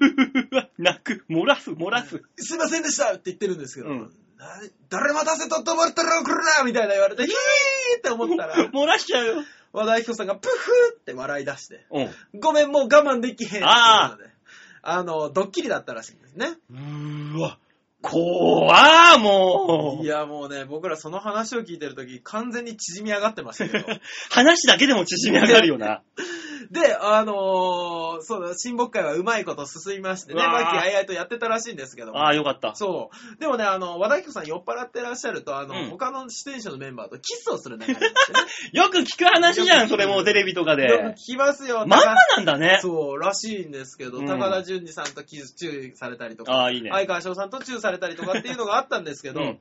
[0.79, 2.23] 泣く、漏らす、漏らす。
[2.37, 3.13] すいませんでした。
[3.13, 4.13] って言ってるんですけど、うん。
[4.39, 4.47] な
[4.91, 9.45] 誰待たせとって思ったら、こらみたいな言われて、ヒーって思ったら、漏らしちゃうよ。
[9.75, 12.03] 和田アキ子さんがプフーって笑い出して、う
[12.37, 12.41] ん。
[12.41, 14.25] ごめん、もう我慢できへんっていうので
[14.83, 16.47] あの、ドッキリだったらしいんですね。
[16.71, 17.59] うーわ。
[18.01, 20.05] 怖ーもう。
[20.05, 23.87] いや、もうね、僕らその話を聞いてるとき、完全に縮み上がってましたけど。
[24.31, 26.03] 話だけでも縮み上がるよな。
[26.71, 32.19] で、あのーそうだ、親睦会はうまいこと進みましてね、うわーバキあいあいとやってたらしいんですけども。
[32.19, 32.75] ああ、よかった。
[32.75, 33.37] そう。
[33.41, 38.01] でもね、あの、和田アキ子さん酔っ払ってらっしゃると、あの、うん他の出演者のメンバーとキスをする流れね。
[38.73, 41.15] よく聞く話じゃん、それもうテレビとかよくで聞。
[41.15, 41.87] きますよ。
[41.87, 42.79] まんまなんだね。
[42.81, 46.91] そう、らしいんですけど、うん高田純次さんとキスチューされたりとか、ああ、いいね。
[46.91, 49.61] 相川翔さんとチューされたりとかっていうのがあったんですけど、うん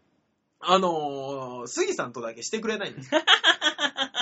[0.66, 3.12] あのー、杉さんとだけしてくれないんです。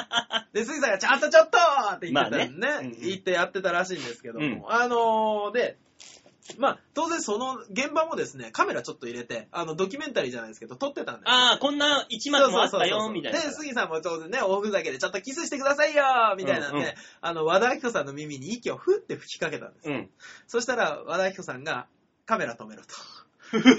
[0.54, 1.58] で、杉さんがちゃんとちょっと
[1.96, 5.78] って言ってたね、まあねうん言ってやってたらしいんですけども、うんあのー、で、
[6.58, 13.40] まあ、当然その現場もですね、カメラちょっと入れて、あの、ドキュメンタリーじゃないですけど、撮ってたんですよああ、こんな一幕もあったよ、みたいな。
[13.40, 16.04] で、杉さんも当然ね、大ふざけでちょっとキスしてくださいよ
[16.38, 19.90] みたいなんで、うんうんあの、和田アキ子さんの耳に息をふって吹きかけたんです。
[19.90, 20.10] うん。
[20.48, 21.88] そしたら、和田アキ子さんが、
[22.26, 22.90] カメラ止めろと。
[23.54, 23.76] わーわ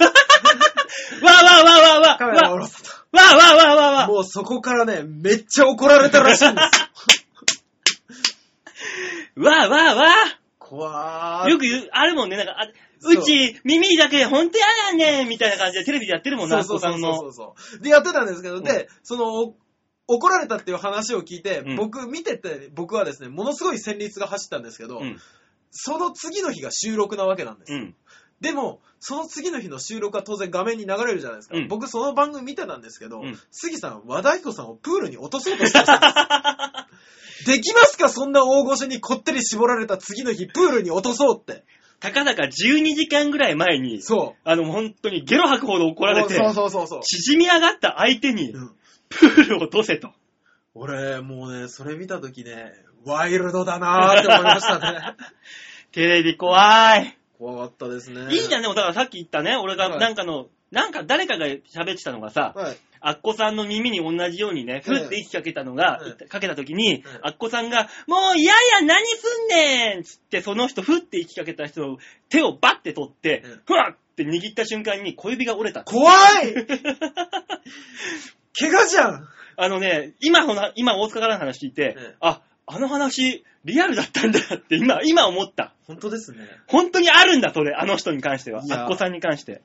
[1.21, 2.91] ーわーわーわーカメラ下わろすと。
[2.91, 6.65] ーわーわーわーわーわーもうそこからね、めっちゃ怒られたらしいんです
[9.37, 9.45] よ。
[9.45, 10.15] わーわーわ
[10.59, 11.47] 怖ー。
[11.47, 12.69] ーよく言う、あるもんね、なんか、あ
[13.01, 17.01] そううち、耳だけほんとやだねみたいな感じでテレビでやってるもんな、そうそうそう。
[17.01, 17.83] そうそう。
[17.83, 19.55] で、やってたんですけど、で、その、お
[20.07, 25.19] 怒られたっていう話を聞いて、うん僕見てて、僕はですね、ものすごい旋律が走ったんですけど、うん。
[25.71, 27.79] その次の日が収録なわけなんですよ。
[27.79, 27.95] うん。
[28.43, 31.57] でも、その次の日の収録は当然画面に流れるじゃないですか。
[31.57, 36.89] うん僕その番組見てたんですけど、うん杉さん、和田アキ子さんをプールに落とそうとしてました。
[37.47, 41.65] できますかそんな大御所にこってり絞られた次の日、プールに落とそうって。
[42.01, 44.41] たかだか12時間ぐらい前に、そう。
[44.45, 47.01] あの、本当にゲロ吐くほど怒られて、そうそうそうそう。
[47.03, 48.71] 縮み上がった相手にう、ん
[49.09, 50.11] プールを落とせと。
[50.75, 52.73] 俺、もうね、それ見たときね、
[53.05, 55.17] ワイルドだなーって思いましたね。
[55.93, 57.19] テレビ怖い。
[57.43, 58.33] 怖かったですね。
[58.33, 59.99] いいじゃん、でもだからさっき言ったね、俺がはい。
[59.99, 62.77] なんかの、なんか誰かが喋ってたのがさ、はい。
[63.01, 75.83] アッコさんの耳に同じようにね、ふって息かけたのが、うんかけた時に、うんアッコさんが、もういやいや何すんねんつって、その人、ふって息かけた人の手をバッて取ってうん、ふわって握った瞬間に小指が折れた。
[75.83, 76.13] 怖
[76.45, 76.55] い！
[78.57, 79.29] 怪我じゃん！
[79.57, 82.15] あのね、今ほな、今大塚からの話聞いて、うん。
[82.21, 82.41] あ、
[82.75, 85.75] あの話、リアルだったんだって今、今思った。
[85.87, 86.39] 本当ですね。
[86.67, 88.63] 本当にあるんだ、それ、あの人に関しては。
[88.65, 89.63] いやアッコさんに関して。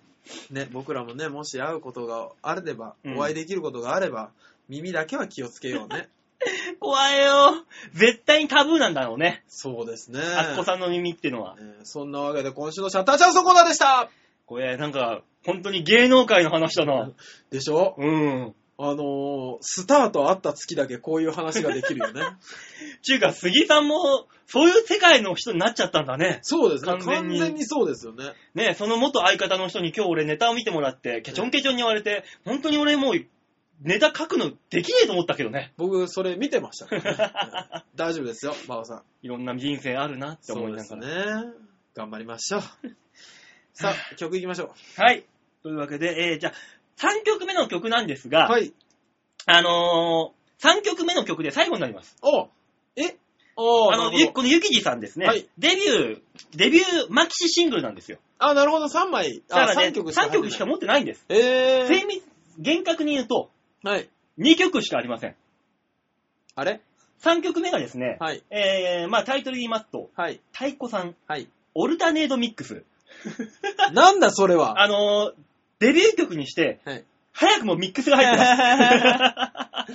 [0.52, 4.32] ね、僕らもね、もし会うことがあれば、うんお会いできることがあれば、
[4.68, 6.10] 耳だけは気をつけようね。
[6.80, 7.64] 怖いよ。
[7.94, 9.44] 絶対にタブーなんだろうね。
[9.48, 10.20] そうですね。
[10.20, 11.56] アッコさんの耳っていうのは。
[11.58, 14.10] えーそんなわけで今週のシャッターチャンスコーナーでした
[14.46, 17.10] これ、なんか、本当に芸能界の話だな。
[17.50, 17.96] でしょ？
[17.98, 18.56] うん。
[18.80, 22.22] あのースタートあった月だけこういう話ができるよね。
[23.02, 26.40] ちゅうか、杉さんも、そういう世界の人になっちゃったんだね。
[26.44, 26.92] そうですね。
[26.92, 28.34] 完全に完全にそうですよね。
[28.54, 33.26] ねその元相方の人に今日俺ネタを見てもらって、ケチョンケチョンに言われて、本当に俺もう、
[33.82, 35.74] ネタ書くのできねえと思ったけどね。
[35.78, 39.04] 僕、それ見てましたからね、 大丈夫ですよ、馬場さん。
[39.22, 41.46] いろんな人生あるなって思いうながら。
[41.46, 41.54] ね。
[41.96, 42.62] 頑張りましょう。
[43.74, 45.26] さあ、曲いきましょはい。
[45.62, 46.54] というわけで、えー、じゃあ、
[46.98, 48.32] 3曲目の曲なんですう。
[48.32, 48.74] が、はい。
[49.46, 52.18] あのー、3曲目の曲で最後になります。
[52.22, 52.50] お
[52.96, 53.16] え
[53.56, 56.22] おーあの、このゆきじさんですね、はいデビュー、
[56.56, 58.20] デビューマキシシングルなんですよ。
[58.40, 59.42] あ、なるほど、3枚。
[59.50, 60.44] あ、だからね、3曲3しか入ってない。
[60.44, 61.26] 曲しか持ってないんです。
[61.30, 61.88] えー。
[61.88, 62.24] 精密、
[62.60, 63.50] 厳格に言うと、
[63.84, 64.10] はい。
[64.40, 65.36] 2曲しかありません。
[66.56, 66.82] あれ
[67.22, 68.44] ？3曲目がですね、はい。
[68.52, 70.40] えー、まあタイトル言いますと、はい。
[70.52, 71.48] 太鼓さん、はい。
[71.74, 72.84] オルタネードミックス。
[73.94, 74.82] なんだ、それは。
[74.82, 75.34] あのー、
[75.80, 77.04] デビュー曲にして、はい。
[77.34, 79.94] 早くもミックスが入ってます。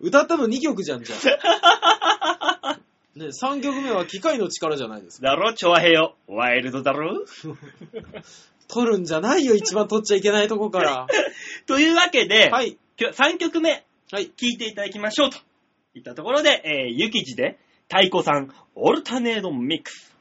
[0.00, 2.78] 歌ったの2曲じゃん、じゃあ。
[3.14, 5.28] ね、3曲目は機械の力じゃないですか。
[5.28, 6.16] だろ、チョアヘヨ。
[6.28, 7.24] ワイルドだろ？
[8.68, 11.06] 取るんじゃないよ、一番取っちゃいけないとこから。
[11.66, 12.78] というわけで、はい。
[12.96, 14.28] きょ3曲目、はい。
[14.28, 15.38] 聴いていただきましょうと。
[15.94, 17.58] いったところで、えー、ゆきじで、
[17.90, 20.11] 太鼓さん、オルタネードミックス。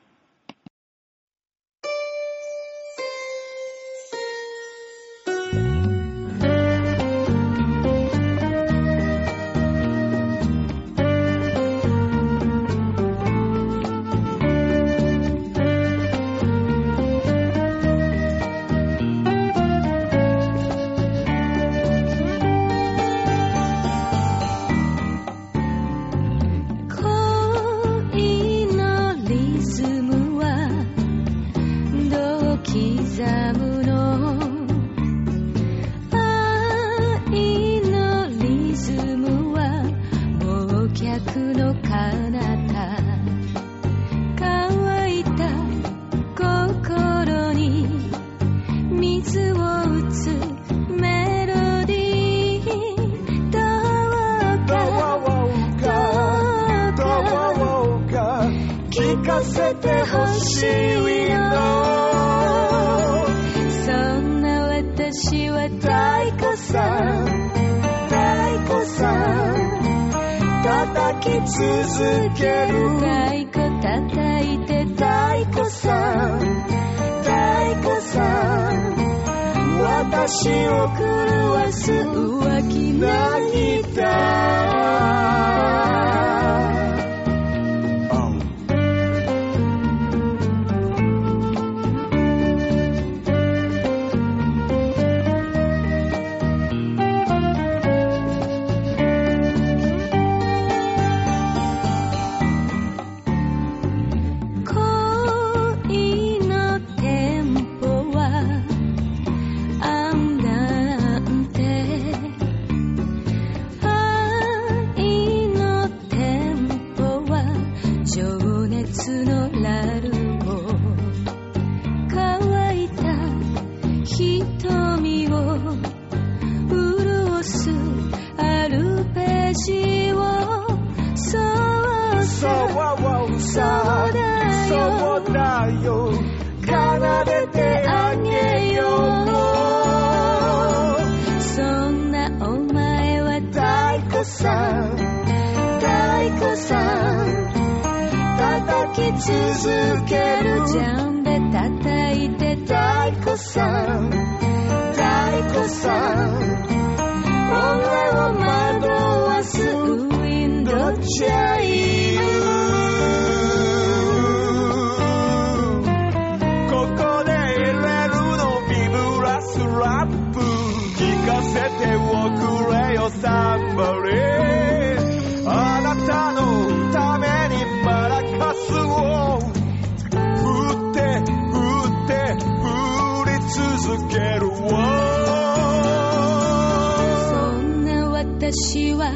[188.71, 189.11] 私は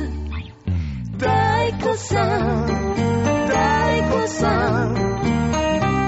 [1.14, 1.30] 太
[1.78, 2.68] 鼓さん。
[3.48, 3.56] 太
[4.12, 4.94] 鼓さん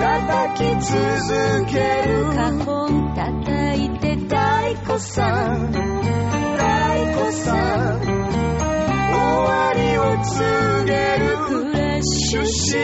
[0.01, 1.79] 叩き続け
[2.09, 4.35] る花本叩いて太
[4.83, 5.79] 鼓さん太
[7.13, 8.11] 鼓さん終
[9.47, 11.37] わりを告げる。
[11.37, 12.75] フラッシュシ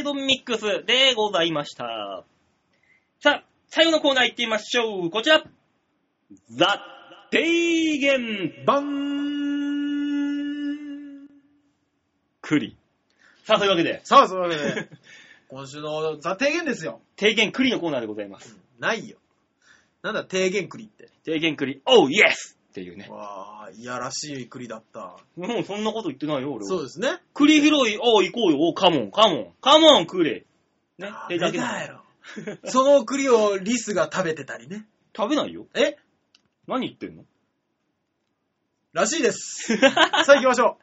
[0.00, 2.24] ードミックスでございました。
[3.20, 5.10] さあ、最後のコーナー行ってみましょう。
[5.10, 5.42] こちら。
[6.50, 6.84] ザ・
[7.32, 9.40] 提言バン
[12.42, 12.76] 栗。
[13.44, 14.88] さあ、というわけで、さあ、そういうわけで、
[15.48, 17.00] 今週のザ提言ですよ。
[17.16, 18.56] 提言栗のコーナーでございます。
[18.78, 19.18] ないよ。
[20.02, 21.08] なんだ、提言栗って。
[21.24, 23.08] 提言栗、おう、イエスっていうね。
[23.10, 25.16] わあ、いやらしい栗だった。
[25.36, 26.68] もうそんなこと言ってないよ、俺は。
[26.68, 27.18] そうですね。
[27.34, 30.30] 栗拾い、おう、行こうよ、おう、カモン、カモン、カモン、栗。
[30.30, 30.44] ね、
[30.98, 32.04] ダえだけメだよ。
[32.66, 34.86] その栗をリスが食べてたりね。
[35.16, 35.66] 食べないよ。
[35.74, 35.96] え？
[36.68, 37.24] 何言ってんの？
[38.92, 39.76] らしいです。
[39.76, 39.92] さ
[40.28, 40.76] あ行きましょ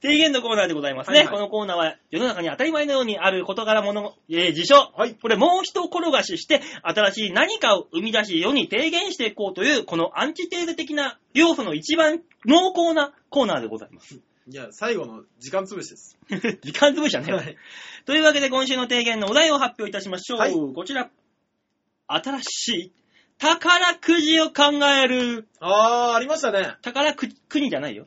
[0.00, 1.18] 提言のコーナーでございますね。
[1.18, 4.92] はいはいこのコーナーは世の中に当たり前のようにある事柄物、えー事象。
[4.96, 14.14] はいこれもう一転がしして、新しい何かを生み出し世に提言していこうという、このアンチテーゼ的な要素の一番濃厚なコーナーでございます。
[14.14, 14.20] う。
[14.48, 16.16] いや、最後の時間潰しです。
[16.62, 17.56] 時間潰しじゃねはい
[18.06, 20.38] というわけで今週の提言のお題を発表いたしましょう。
[20.38, 21.10] はいこちら。
[22.08, 22.92] 新しい
[23.38, 25.46] 宝くじを考える。
[25.60, 26.76] あー、ありましたね。
[26.80, 28.06] 宝くじ、国じゃないよ。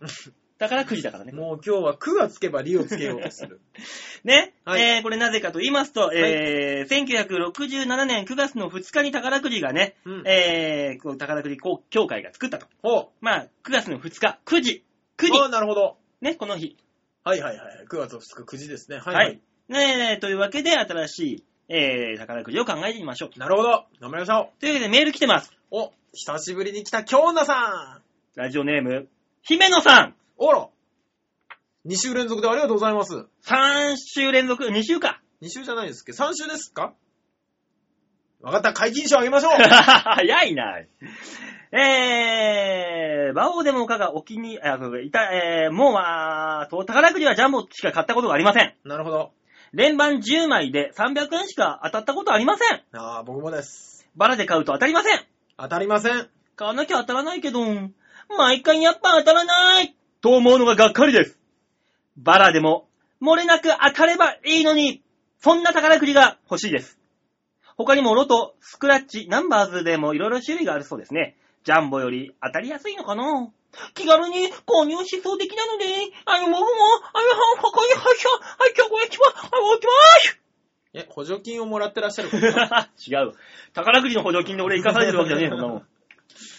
[0.57, 1.31] 宝くじだからね。
[1.31, 3.61] もう今日は9がつけばリをつけようとする。
[4.25, 4.53] ね？
[4.65, 11.57] はいえー、これなぜかと言いますと、えー、1967年9月の2日に宝くじがね、うんえー、こう宝くじ
[11.89, 12.67] 協会が作ったと。
[12.81, 14.83] ほまあ、9月の2日、9時、
[15.17, 15.27] 9う。
[15.27, 15.97] 時あー、なるほど。
[16.21, 16.75] ね、この日。
[17.23, 17.85] はいはいはい。
[17.89, 18.97] 9月2日9時ですね。
[18.97, 19.19] はいは。
[19.21, 19.71] はいい。
[19.71, 23.39] ねえ、というわけで新しい、えー、宝くじを考えてみましょう。
[23.39, 23.85] なるほど。
[24.01, 25.51] 頑張りましょというわけでメール来てます。
[25.71, 25.77] う。
[25.77, 28.01] お、久しぶりに来た京奈さん。
[28.35, 29.07] ラジオネーム、
[29.43, 30.15] 姫野さん。
[30.37, 30.67] おら。
[31.85, 33.25] 2週連続でありがとうございます。
[33.45, 35.21] 3週連続、2週か。
[35.41, 36.11] 2週じゃないですっけ？
[36.17, 36.93] ど、3週ですか？
[38.41, 40.79] わかった、解禁賞あげましょう 早いな。
[41.71, 48.75] えー、バオデモカがお気に、あ、いた、えー、もうは、と宝くじはジャンボしか買ったことがありません。
[48.85, 49.31] なるほど。
[49.73, 52.81] 連番10枚で300円しか当たったことありません。
[52.93, 54.07] ああ、僕もです。
[54.15, 55.19] バラで買うと当たりません。
[55.57, 56.29] 当たりません。
[56.55, 57.61] 買わなきゃ当たらないけど、
[58.37, 61.39] 毎回やっぱ当たらないと思うのががっかりです。
[62.17, 62.87] バラでも、
[63.21, 65.01] 漏れなく当たればいいのに、
[65.39, 66.99] そんな宝くじが欲しいです。
[67.77, 71.37] 他にもロト、スクラッチ、ナンバーズでもいろいろ種類があるそうですね。
[71.63, 73.49] ジャンボより当たりやすいのかな？
[73.93, 75.85] 気軽に購入しそうできなので、
[76.25, 76.65] あの、僕も、
[77.13, 77.21] あ
[77.57, 79.91] の、ここに、はい、はい、今日これ来ま、はい、来ま
[80.93, 82.37] え、補助金をもらってらっしゃる方
[83.07, 83.33] 違う。
[83.73, 85.87] 宝くじの補助金で俺生かされてるわけじゃねえ、そんなもん。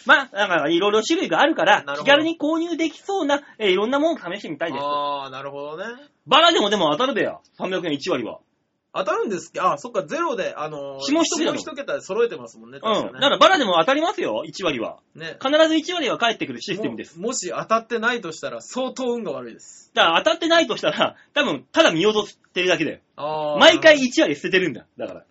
[0.07, 4.83] まあ、だからいろいろ種類があるから気軽に購入できそうな、えーいろんなものを試してみたいです。
[4.83, 5.85] ああ、なるほどね。
[6.27, 7.39] バラでもでも当たるべや。
[7.59, 8.41] 300円1割は。
[8.93, 12.93] 当たるんですあ、そっか、ゼロで、あのー、下一桁だ下一桁で揃えてますもんね、うん。
[12.93, 13.13] 確かね。
[13.15, 14.99] だからバラでも当たりますよ、1割は。
[15.15, 15.39] ね。
[15.41, 17.19] 必ず1割は返ってくるシステムです。
[17.19, 19.91] ももし当たってないとしたら、相当運が悪いです。
[19.95, 22.99] だから当たってないとしたら、多分、ただ見落としてるだけだよ。
[23.17, 23.59] ああ。
[23.59, 24.87] 毎回1割捨ててるんだ。
[24.97, 25.25] だから。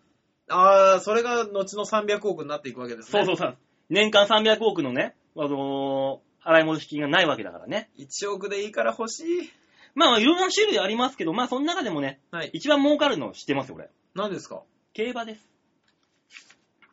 [0.52, 3.24] ああ、それが後の300億になっていくわけですね。
[3.24, 3.58] そうそうそう。
[3.90, 7.90] 年間300億のね、あのー払い戻し金がないわけだからね。
[7.98, 9.52] 1億でいいから欲しい。
[9.96, 12.50] まあ、いろんな種類ありますけど、まあ、その中でもね、はい。
[12.54, 13.90] 一番儲かるの知ってますよ、俺。
[14.16, 14.62] 何ですか？
[14.94, 15.50] 競馬です。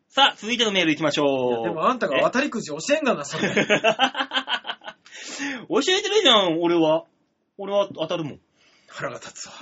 [0.09, 1.53] さあ、続いてのメール行きましいょう。
[1.59, 3.49] やでもあんたが渡りくじ教えんがな、それ。
[3.51, 3.55] え
[5.69, 7.05] 教えてるじゃん、俺は。
[7.59, 8.41] 俺は当たるもん。
[8.89, 9.53] 腹が立つわ。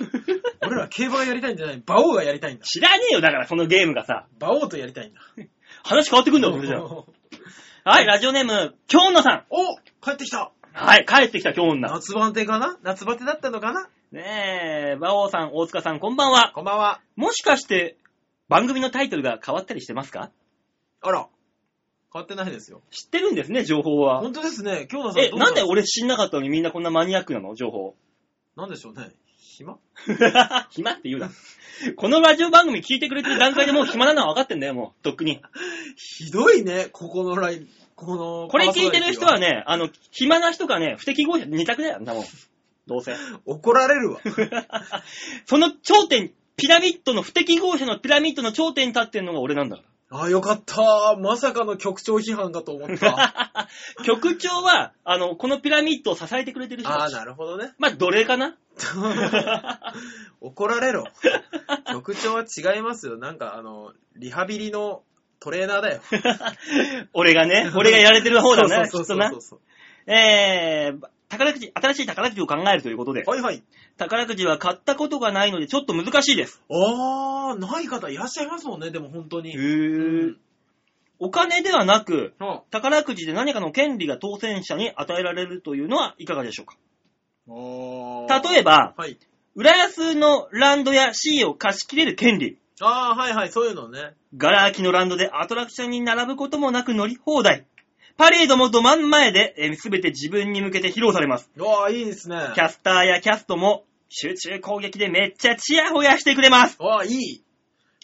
[0.61, 2.63] 俺ら競馬がやりたいんじゃない、馬王がやりたいんだ。
[2.65, 4.27] 知らねえよ、だから、そのゲームがさ。
[4.39, 5.19] 馬王とやりたいんだ。
[5.83, 6.83] 話変わってくんだろ、それじゃん。
[7.87, 9.45] はい、ラジオネーム、京女さん。
[9.49, 11.89] お帰ってきたはい、帰ってきた京女。
[11.89, 12.77] 夏バテかな？
[12.83, 13.87] 夏バテだったのかな？
[14.11, 16.51] ねえ、馬王さん、大塚さん、こんばんは。
[16.53, 16.99] こんばんは。
[17.15, 17.95] もしかして、
[18.49, 20.31] 番組のタイトルが変わったりしてますか？
[21.01, 21.29] あら。
[22.11, 22.81] 変わってないですよ。
[22.91, 24.19] 知ってるんですね、情報は。
[24.19, 24.85] 本当ですね。
[24.91, 27.55] 今日のさんえ、どうなんで俺知んなかったのにみんなこんなマニアックなの？
[27.55, 27.95] 情報。
[28.57, 29.11] なんでしょうね。
[29.37, 29.77] 暇？
[30.71, 31.29] 暇って言うな。
[31.95, 35.03] このラジオ番組聞いてくれてる段階でもう暇なのは分かってんだよ、もう。
[35.03, 35.41] とっくに。
[35.95, 38.47] ひどいね、ここのライン、この。
[38.49, 39.39] これ聞いてる人は。
[39.39, 42.23] ね、あの、暇な人かね、不適合者二択だよ、んなもん。
[42.87, 43.15] どうせ。
[43.45, 44.19] 怒られるわ。
[45.45, 51.15] その頂点、ピラミッドの不適合者のピラミッドの頂点に立ってんのが俺なんだかあ、よかった。
[51.19, 53.11] まさかの局長批判かと思った。
[53.11, 53.67] ら。
[54.05, 57.09] 局長は、あの、このピラミッドを支えてくれてる人ああ。
[57.09, 57.73] なるほどね。
[57.79, 58.55] まあ、奴隷かな？
[60.41, 61.05] 怒られろ。
[61.91, 63.17] 局長は違いますよ。
[63.17, 65.03] なんかあの、リハビリの
[65.39, 66.01] トレーナーだよ。
[67.13, 69.31] 俺がね、 俺がやられてる方だね、きそうっとな。
[70.07, 73.63] えー、宝くじ、新しい宝くじを考えるということで、はいはい。
[73.97, 76.61] 宝くじは買ったことがないのでちょっと難しいです。
[76.69, 79.51] あー、ない方いらっしゃいますもんね、でも本当に。
[79.51, 80.37] へうーん。
[81.17, 86.75] お金ではなく、あ宝くじで何かの権利が当選者に与えられるというのはいかがでしょうか？
[87.47, 89.17] あ例えば、はい。
[89.55, 92.57] 浦安のランドや C を貸し切れる権利。
[92.81, 94.15] ああ、はいはい、そういうのね。
[94.35, 97.65] ガラ空きのランドでアトラクションに並ぶこともなく乗り放題。
[98.17, 101.49] パレードもど真ん前で、すべて自分に向けて披露されます。
[101.55, 102.51] うわあ、いいですね。
[102.53, 106.81] キャスターやキャストも集中攻撃でめっちゃチヤホヤしてくれます。
[106.81, 107.43] わあ、いい。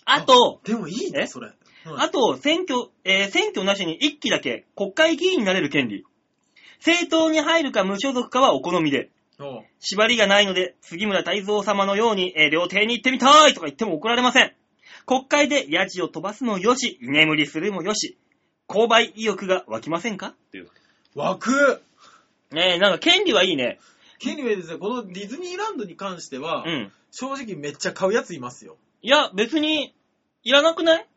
[0.05, 1.19] あと、でもいいえ？
[1.19, 1.47] ね、それ。
[1.47, 6.03] うんあと、選挙、えー選挙なしに一期だけ国会議員になれる権利。
[6.78, 9.09] 政党に入るか無所属かはお好みで。
[9.39, 14.53] おう縛りがないので、杉村太蔵様のように、えー料亭に行ってみたいとか言っても怒られません。
[15.06, 18.18] 国会でヤジを飛ばすもよし、居眠りするもよし、
[18.68, 20.28] 購買意欲が湧きませんか？
[20.28, 20.70] っていう。
[21.16, 21.82] 湧く
[22.52, 23.80] ねえ、なんか権利はいいね。
[24.20, 26.91] ケニウェイですね、このディズニーランドに関しては、うん。
[27.12, 28.78] 正直めっちゃ買うやついますよ。
[29.02, 29.93] いや、別に、
[30.43, 31.08] いらなくない？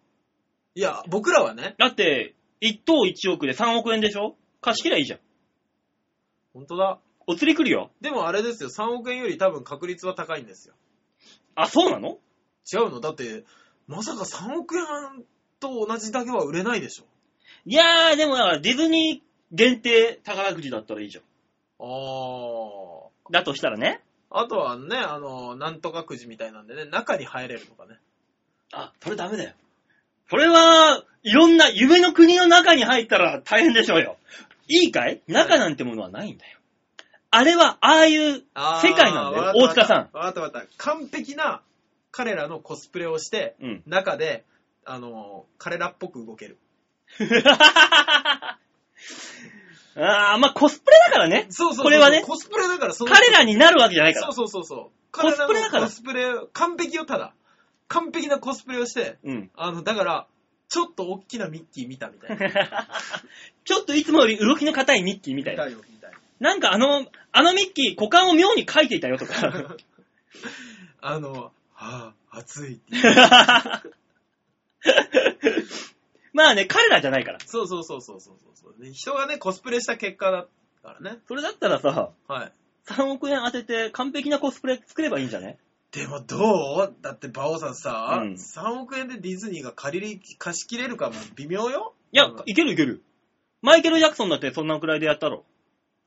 [0.75, 4.37] いや、僕らはね、だって、1等1億で3億円でしょ？
[4.61, 5.21] 貸し切りゃいいじゃん。
[6.55, 6.99] 本当だ。
[7.27, 7.91] お釣り来るよ。
[8.01, 10.75] でもあれですよ、3億円より多分確率は高いんですよ。
[11.55, 12.19] あ、そうなの？
[12.73, 13.01] 違うの？
[13.01, 13.45] だって、
[13.87, 15.25] まさか3億円
[15.61, 17.05] と同じだけは売れないでしょ。
[17.67, 21.25] いやー、でもだからディズニー限定宝くじだったらいいじゃん。
[21.81, 21.85] あ
[23.31, 24.01] だとしたらね。
[24.31, 24.43] あ。
[24.43, 27.99] あとはね、あの、なんとかくじみたいなんでね、中に入れるとかね。
[28.73, 29.53] あ、それダメだよ。
[30.29, 34.17] それは、いろんな夢の国の中に入ったら大変でしょうよ。
[34.69, 35.23] いいかい？
[35.29, 36.59] 中なんてものはないんだよ。
[37.31, 38.43] あれは、ああいう
[38.83, 40.17] 世界なんだよ大塚さん。
[40.17, 40.69] わかったわかった。
[40.79, 41.63] 完璧な
[42.17, 43.83] 彼らのコスプレをして、うん。
[43.87, 44.45] 中で、
[44.85, 46.59] あの、彼らっぽく動ける。
[47.19, 49.99] あー、
[50.39, 51.47] まあ、コスプレだからね。
[51.51, 51.85] そうそうそう。
[51.85, 54.33] これはねコスプレだから、その彼らになるわけじゃないから。
[54.33, 54.95] そうそうそうそう。
[55.11, 57.35] コスプレだからコスプレ、完璧よ、ただ。
[57.89, 59.51] 完璧なコスプレをして、うん。
[59.57, 60.29] あの、だから、
[60.69, 62.89] ちょっと大きなミッキー見たみたいな。
[63.65, 65.67] ちょっといつもより動きの硬いミッキーみたいな。
[65.67, 66.19] 見たよ、みたいな。
[66.39, 69.35] なんかあの、あのミッキー、股間を妙に描いていたよとか。
[71.03, 72.97] あの、はぁ、暑いって。
[76.33, 77.39] まあね、彼らじゃないから。
[77.47, 78.75] そうそうそうそうそうそう。
[78.83, 80.47] で人がね、コスプレした結果だ
[80.83, 81.19] からね。
[81.29, 82.53] それだったらさ、はい。
[82.87, 85.59] 3億円当てて完璧なコスプレ作ればいいんじゃね？
[85.93, 86.37] でもど
[86.83, 86.95] う？
[87.03, 91.95] だって、バオさんさ、うん3億円でディズニーが借りり、貸し切れるかも微妙よ？
[92.13, 93.03] いやいけるいける。
[93.63, 95.45] マイケル・ジャクソンだってそんなくらいでやったろ。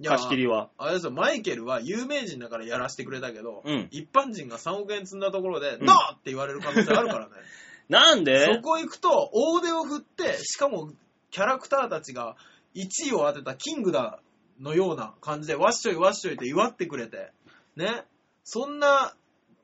[0.03, 0.69] 貸し切りは。
[0.77, 7.31] あれですよ、マイケルは有名人だからやらせてくれたけど、うん一般人が3億円積んだところで、んノーって言われる可能性あるからね。
[7.89, 8.45] なんで？
[8.53, 10.91] そこ行くと、大手を振って、しかも
[11.31, 12.35] キャラクターたちが
[12.75, 14.19] 1位を当てたキングだ
[14.59, 17.31] のような感じで、わっしょいわっしょいって祝ってくれて、
[17.75, 18.03] ね。
[18.43, 19.13] そんな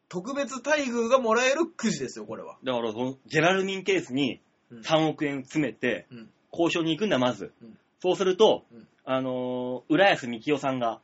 [0.10, 2.58] 特別待遇がもらえるくじですよ、これは。
[2.64, 4.40] だから、そのジェラルミンケースに
[4.72, 7.78] うん3億円詰めてうん、交渉に行くんだ、まずうん。
[8.04, 11.00] そうするとうん、あのー、浦安幹夫さんが、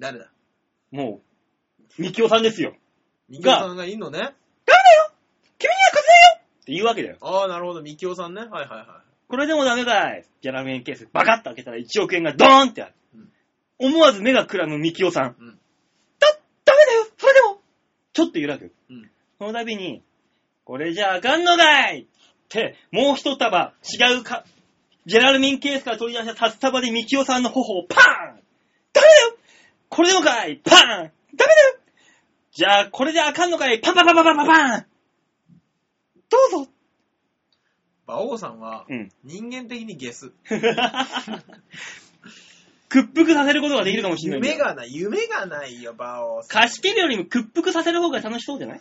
[0.00, 0.32] 誰だ？
[0.90, 1.20] も
[1.98, 2.74] う、幹夫さんですよ。
[3.28, 4.18] ミキオさんがいんのね？
[4.18, 4.32] 君には
[5.92, 7.18] 勝てないよって言うわけだよ。
[7.20, 8.40] ああ、なるほど、ミキオさんね。
[8.40, 10.24] はいはいはこれでもダメかい。
[10.42, 12.94] ジェラルミンケース、バカッと開けたら1億円がドーンってある。
[13.78, 15.36] 思わず目がくらむ幹夫さん。
[15.38, 15.58] うん
[16.18, 16.26] だ、
[16.64, 17.60] ダメだよそれでも
[18.12, 18.66] ちょっと揺らぐ。
[18.66, 18.72] い。
[18.90, 19.10] うん。
[19.38, 20.02] その度に、
[20.64, 22.06] これじゃあかんのかいっ
[22.48, 24.44] て、もう一束違うか、
[25.06, 28.42] ジェラルミンケースから取り出した札束でミキオさんの頬をパーン。
[28.92, 29.36] ダメだよ。
[29.90, 30.56] これでもかい。
[30.56, 30.86] パーン。
[30.86, 31.12] ダメだよ。
[32.52, 33.80] じゃあ、これじゃあかんのかい。
[33.80, 34.86] パンパンパンパンパンパン。
[36.30, 36.70] どうぞ。
[38.06, 39.10] 馬王さんは、うん。
[39.24, 40.32] 人間的にゲス。
[42.88, 44.50] 屈服させることができるかもしれない。
[44.50, 46.62] 夢がない、夢がないよ、馬王さん。
[46.62, 48.80] 貸し切るよりも屈服させる方が楽しそうじゃない？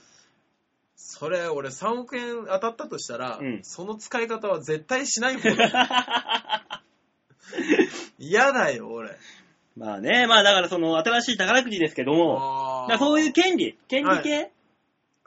[1.06, 6.82] それ、俺3億円当たったとしたら、うんその使い方は絶対しない方だ。
[8.18, 9.18] 嫌だよ、俺。
[9.76, 14.52] まあね、まあだからその新しい宝くじですけども、あだからそういう権利、権利系、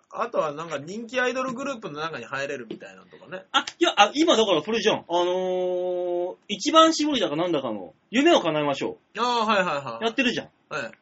[0.09, 3.45] あとはなんか人気アイドルグループの中に入れるみたいなのとかね。
[3.53, 4.97] あ、いや、あ、今だからそれじゃん。
[5.01, 9.85] あのー、一番絞りだかなんだかの、夢を叶えましょああ、はいはいう。
[9.85, 10.05] はい。
[10.07, 10.49] やってるじゃん。
[10.71, 10.93] はい、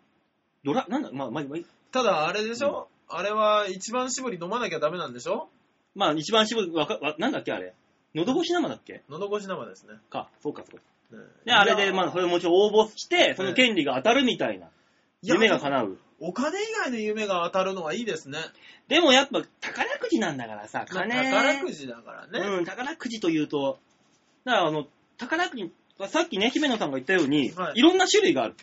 [0.65, 1.59] ドラ、なんだ、まあ、まあ、まあ、
[1.93, 5.49] ただ、あれでしょ、あれは一番搾り飲まなきゃダメなんでしょ？
[5.95, 7.75] まあ、一番絞り、わか、わ、なんだっけあれ？
[8.15, 9.03] 喉越し生だっけ？
[9.09, 9.95] 喉越し生ですね。
[10.11, 10.83] か、そうか、そうか。
[11.17, 14.67] ねで、あれで、まあ、それもちろん応募して、その権利が当たるみたいな。
[14.67, 15.99] いや夢が叶う。
[16.21, 18.39] お金以外の夢が当たるのはいいですね。
[18.89, 21.15] でもやっぱ、宝くじなんだからさ、まあ金。
[21.15, 22.57] 宝くじだからね。
[22.59, 23.79] うん、宝くじというと、
[24.45, 24.87] だからあの、
[25.19, 25.73] 宝くじ、
[26.09, 28.55] さっきね、姫野さんが言ったように、はいい、ろんな種類がある。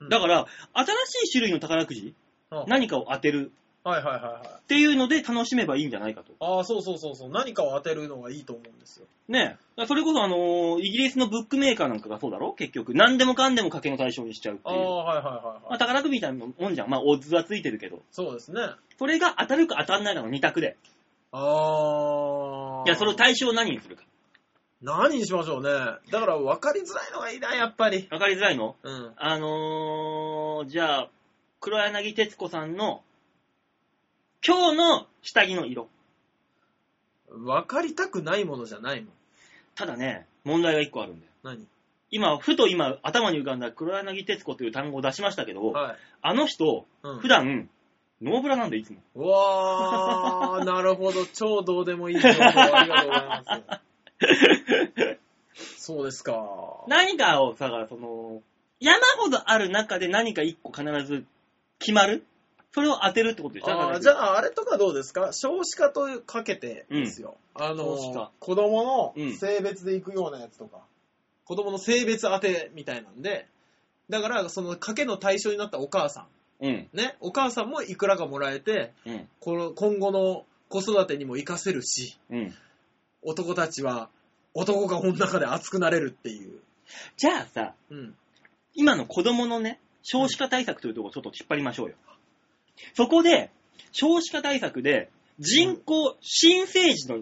[0.00, 0.86] うんだから、新
[1.24, 2.14] しい種類の宝くじ、
[2.50, 3.52] うん何かを当てる
[3.84, 4.48] はいはいはいはい。
[4.48, 6.32] っていうので楽しめばいいんじゃないかと。
[6.40, 7.30] ああ、そうそうそうそう。
[7.30, 9.06] 何かを当てるのがいいと思うんですよ。
[9.28, 9.42] ねえ。
[9.44, 12.52] だからそれこそあのーイギリスのブックメーカーなんかがそうだろ？
[12.52, 12.92] 結局。
[12.94, 14.76] 何でもかんでも賭けの対象にしちゃうっていう。
[14.76, 15.78] ああ、はいはいはいまあ、はい。
[15.78, 16.90] 宝くじみたいなもんじゃん。
[16.90, 18.02] まあ、オッズはついてるけど。
[18.10, 18.60] そうですね。
[18.98, 20.76] それが当たるか当たんないかの二択で。
[21.32, 22.84] ああ。
[22.84, 24.02] いや、その対象を何にするか。
[24.82, 25.70] 何にしましょうね。
[26.10, 28.06] だから分かりづらいのがいいな、やっぱり。
[28.10, 28.76] わかりづらいの？
[28.82, 29.12] うん。
[29.16, 31.10] あのー、じゃあ、
[31.60, 33.02] 黒柳徹子さんの、
[34.46, 35.88] 今日の下着の色。
[37.28, 39.12] 分かりたくないものじゃないもん。
[39.74, 41.32] ただね、問題が一個あるんだよ。
[41.42, 41.66] 何？
[42.10, 45.96] 今、ふと今、頭に浮かんだ黒柳徹子という単語を出しましたけど、はい。
[46.22, 47.68] あの人、うん普段、
[48.22, 48.98] ノーブラなんだよ、いつも。
[49.14, 51.26] うわー、 なるほど。
[51.26, 53.44] 超どうでもいい情報ありがとうございま
[55.54, 55.84] す。
[55.84, 56.84] そうですか。
[56.86, 58.42] 何かをさ、その、
[58.80, 61.24] 山ほどある中で何か一個必ず
[61.78, 62.24] 決まる？
[62.72, 63.70] それを当てるってことでしょ？
[63.70, 65.32] あーじゃあ、あれとかどうですか？
[65.32, 67.36] 少子化とかけてですよ。
[67.54, 70.78] あの少子化、子供うんの性別で行くようなやつとか、
[71.44, 73.46] 子供の性別当てみたいなんで、
[74.08, 76.26] だから、その賭けの対象になったお母さ
[76.60, 76.70] うん。
[76.70, 79.28] ん、ね、お母さんもいくらかもらえて、うん。
[79.40, 82.54] この今後の子育てにも活かせるし、うん。
[83.22, 84.08] 男たちは
[84.54, 86.58] 男が女の中で熱くなれるっていう。
[87.16, 88.14] じゃあさ、うん。
[88.74, 89.78] 今の子供のね、
[90.10, 91.96] 少子化対策というところをちょっと引っ張りましょうよ。
[92.94, 93.50] そこで、
[93.92, 97.20] 少子化対策で、人口、新生児の、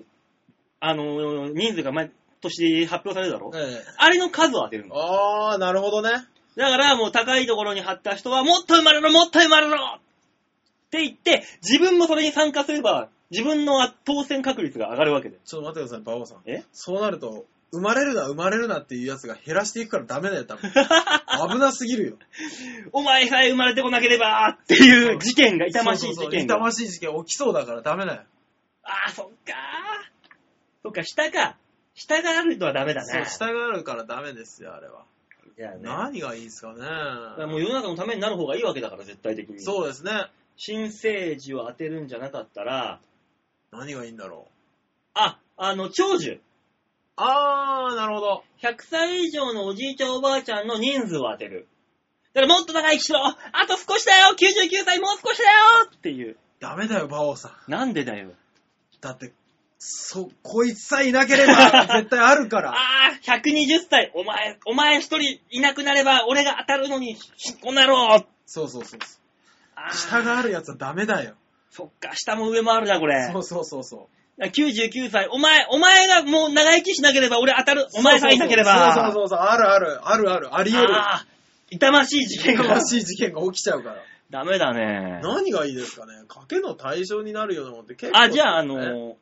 [0.78, 3.50] あのー人数が毎年発表されるだろ？
[3.54, 4.94] ええあれの数を当てるの。
[4.96, 6.10] あー、なるほどね。
[6.54, 10.00] だからもう高いところに貼った人は、もっと生まれろ、もっと生まれろっ
[10.90, 15.38] て言って、自分もそれに参加すれば、自分の当選確率が上がるわけで。
[15.44, 16.42] ちょっと待ってください、馬王さん。
[16.46, 16.62] え？
[16.72, 20.70] そうなると、生まれるな、生まれるなっていうやつが減らしていくからダメだよ、多分。
[21.50, 22.16] 危なすぎるよ。
[22.92, 26.56] お前さえ生まれてこなければっていう事件が、痛ましいそうそうそう事件が。
[26.56, 28.22] 痛ましい事件起きそうだからダメだよ。
[28.84, 29.54] ああ、そっか
[30.82, 31.56] そっか、下か。
[31.94, 33.26] 下があるのはダメだそう、ね。
[33.26, 35.04] 下があるからダメですよ、あれは。
[35.56, 35.80] じゃあね。
[35.82, 37.46] 何がいいですかね。
[37.46, 39.60] もう世の中のためになる方がいいわけだから、絶対的に。
[39.60, 40.30] そうですね。
[40.56, 43.00] 新生児を当てるんじゃなかったら、
[43.72, 44.52] 何がいいんだろう。
[45.14, 46.40] あ、あの、長寿。
[47.16, 48.44] あー、なるほど。
[48.62, 51.66] 100歳以上のおじいちゃんおばあちゃんの人数を当てる。
[52.34, 53.34] だからもっと長生きしろあ
[53.66, 55.50] と少しだよ !99 歳もう少しだよ
[55.90, 56.36] っていう。
[56.60, 57.70] ダメだよ、馬王さん。
[57.70, 58.32] なんでだよ。
[59.00, 59.32] だって、
[59.78, 62.72] そ、こいつさえいなければ 絶対あるから。
[62.72, 64.10] ああ、120歳。
[64.14, 67.16] お前、お前一人いなくなれば俺が当たるのに、
[67.62, 69.00] この野郎そうそうそう。
[69.74, 71.34] あー下があるやつはダメだよ。
[71.70, 73.30] そっか、下も上もあるな、これ。
[73.32, 74.25] そうそうそうそう。
[74.38, 75.28] 99歳。
[75.30, 77.86] お前、お前がもう長生きしなければ俺当たる。
[77.94, 78.94] お前さえいなければ。
[78.94, 80.94] そうそうそうそう、あるある、あるある、あり得る。
[80.94, 81.36] あー
[81.68, 82.80] 痛ましい事件が痛ま。
[82.80, 83.96] しい事件が起きちゃうから。
[84.30, 85.20] ダメだね。
[85.22, 89.14] 何がいいですかね賭けの対象になるようなもんって結構、あ、じゃあ、あのねー、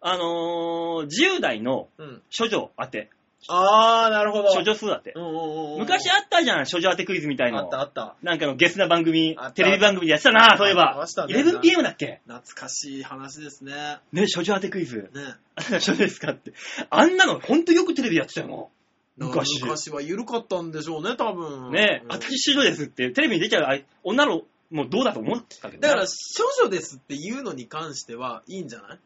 [0.00, 2.22] あのー、10代のうん。
[2.36, 3.10] 処女当て。
[3.48, 4.48] あー、なるほど。
[4.50, 5.18] 処女数当てう。
[5.20, 5.78] んうんうんうん。
[5.80, 7.58] 昔あったじゃん、処女当てクイズみたいの。
[7.58, 8.16] あったあった。
[8.22, 11.26] なんかのゲスな番組あった、テレビ番組でやってたな、そういえあばりました。
[11.26, 12.20] ね 11PM だっけ？
[12.26, 13.98] 懐かしい話ですね。
[14.12, 15.10] ね、処女当てクイズ。
[15.14, 15.34] ね。
[15.80, 16.52] 処女ですかって。
[16.90, 18.70] あんなのほんとよくテレビでやってたよ
[19.18, 19.26] な。
[19.28, 19.60] 昔。
[19.62, 21.72] 昔は緩かったんでしょうね、多分。
[21.72, 28.98] ね、うん私処女ですって、テレビに出ちゃうあい女の、もうどうだと思ってたけどなだから、処女ですっていうのに関してはいいんじゃない？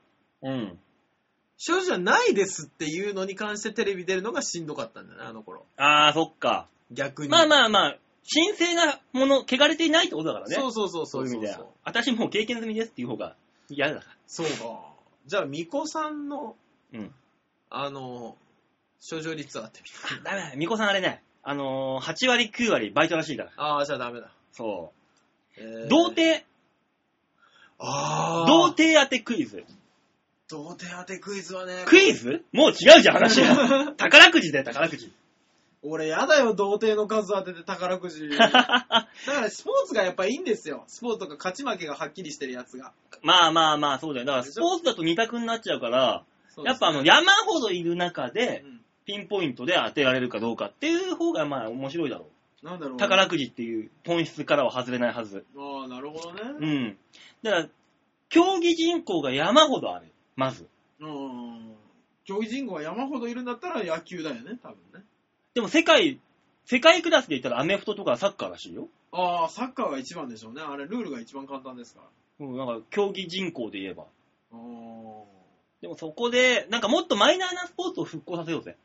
[0.42, 0.78] うん。
[1.66, 5.64] 処女じゃないですっていうのに関してテレビ出るのがしんどかったんだよね、あの頃。
[5.76, 6.68] あー、そっか。
[6.90, 7.28] 逆に。
[7.28, 7.96] まあまあまあ、
[8.32, 10.54] 神聖なもの、汚れていないってことだからね。
[10.54, 11.66] そうそうそうそそうういう意味ではそう。
[11.84, 13.36] 私もう経験済みですっていう方が
[13.68, 14.52] 嫌だかそうか。
[15.26, 16.56] じゃあ、巫女さんの、
[16.92, 17.00] ら。
[17.00, 17.14] うん。
[17.70, 18.36] あの、
[19.10, 20.22] 処女率当てみたい。
[20.22, 23.52] ダメだ、みこさんあれね、あのー、8割9割バイトらしいから。
[23.56, 24.30] ああ、じゃあダメだ。
[24.52, 24.92] そ
[25.58, 25.86] えう。
[25.86, 26.44] ー童貞、
[27.78, 28.46] ああ。
[28.46, 29.64] 童貞当てクイズ。
[30.54, 31.82] 童貞当てクイズはね。
[31.84, 32.44] クイズ？
[32.52, 33.92] もう違うじゃん、話が。
[33.98, 35.12] 宝くじだよ、宝くじ。
[35.82, 38.28] 俺やだよ、童貞の数当てて宝くじ。
[38.38, 40.84] だからスポーツがやっぱいいんですよ。
[40.86, 42.92] スポーツとか勝ち負けがはっきりしてるやつが。
[43.22, 44.26] まあまあまあ、そうだよ。
[44.26, 46.24] だからスポーツだと二択になっちゃうから、
[46.56, 52.30] ねやっぱあの、山ほどいる中でう、んピンポイントで当てられるかどうかっていう方がまあ面白いだろ
[52.62, 52.96] なんだろうう。
[52.96, 53.00] ね。
[53.00, 55.44] 宝くじっていう本質からは外れないはず。
[55.58, 56.66] ああ、なるほどうね。
[56.66, 56.98] ん。
[57.42, 57.68] だから、
[58.30, 60.06] 競技人口が山ほどある。
[60.36, 60.66] まず。
[61.00, 61.74] うん。
[62.24, 65.04] 競技人口が山ほどいるんだったら野球だよね、多分ね。
[65.54, 66.18] でも世界、
[66.64, 68.88] 世界クラスで言ったらアメフトとかサッカーらしいよ。
[69.12, 70.62] ああ、サッカーが一番でしょうね。
[70.62, 72.00] あれ、ルールが一番簡単ですか
[72.40, 72.46] ら。
[72.46, 74.04] うん、なんか競技人口で言えば。
[74.04, 74.06] あ
[74.56, 74.58] あ。
[75.82, 78.76] でもそこで、なんかもっとマイナーなスポーツを復興させようぜ。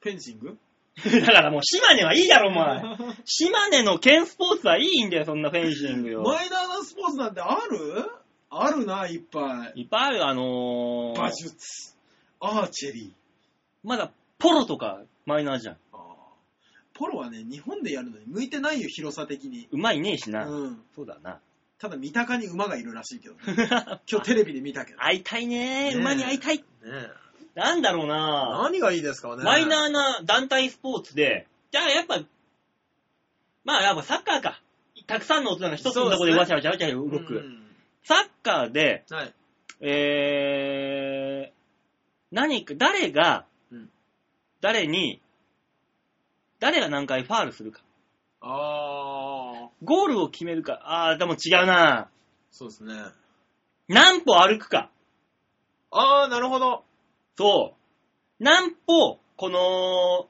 [0.00, 0.58] フェンシング？
[1.20, 2.82] だからもう島根はいいだろ、お前。
[3.24, 6.22] 島根の県スポーツはいいんだよ、そんなフェンシングよ。
[6.22, 8.10] マイナーなスポーツなんてある？
[8.50, 9.82] あるな、いっぱい。
[9.82, 11.94] いっぱいあるよ、あのー、馬術、
[12.40, 13.10] アーチェリー。
[13.84, 15.76] まだポロとかマイナーじゃん。
[15.92, 19.68] あーポロはね、日本でやるのに向いてないよ、広さ的に。
[19.70, 20.46] 馬いねえしな。
[20.46, 20.82] うん。
[20.96, 21.38] そうだな。
[21.78, 23.40] ただ、三鷹に馬がいるらしいけど、ね、
[24.10, 24.98] 今日テレビで見たけど。
[24.98, 26.58] 会いたいねねえ馬に会いたい。
[26.58, 27.10] ねえ
[27.54, 32.20] なんだろうな何がいいですかねマイナーな団体スポーツで、じゃあやっぱ、
[33.64, 34.60] まあやっぱサッカーか。
[35.06, 37.36] たくさんの大人が一つのところでわちゃわちゃわちゃ動く。
[37.36, 37.69] うん
[38.04, 39.34] サッカーで、はい。
[39.80, 43.90] えー、何か、誰がうん、
[44.60, 45.20] 誰に、
[46.58, 47.82] 誰が何回ファールするか。
[48.40, 50.80] あー、ゴールを決めるか。
[50.84, 52.10] あー、でも違うな
[52.50, 52.94] そうですね。
[53.88, 54.90] 何歩歩くか。
[55.90, 56.84] あー、なるほど。
[57.36, 58.44] そう。
[58.44, 60.28] 何歩、この、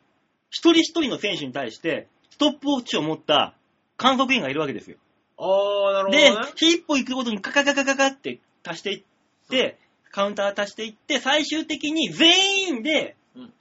[0.51, 3.55] 一人一人の選手に対して、ストップウォッチを持った
[3.97, 4.97] 観測員がいるわけですよ。
[5.43, 9.03] あー、なるほどでね。、一歩行くごとにカカカカカカって足していっ
[9.49, 9.79] て、
[10.13, 13.53] カウンター足していって、最終的に全員で、うん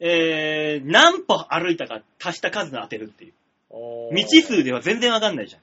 [0.00, 3.32] えー、何歩歩いたか足した数を当てるっていう。
[3.70, 4.10] 道
[4.42, 5.62] 数では全然わかんないじゃん。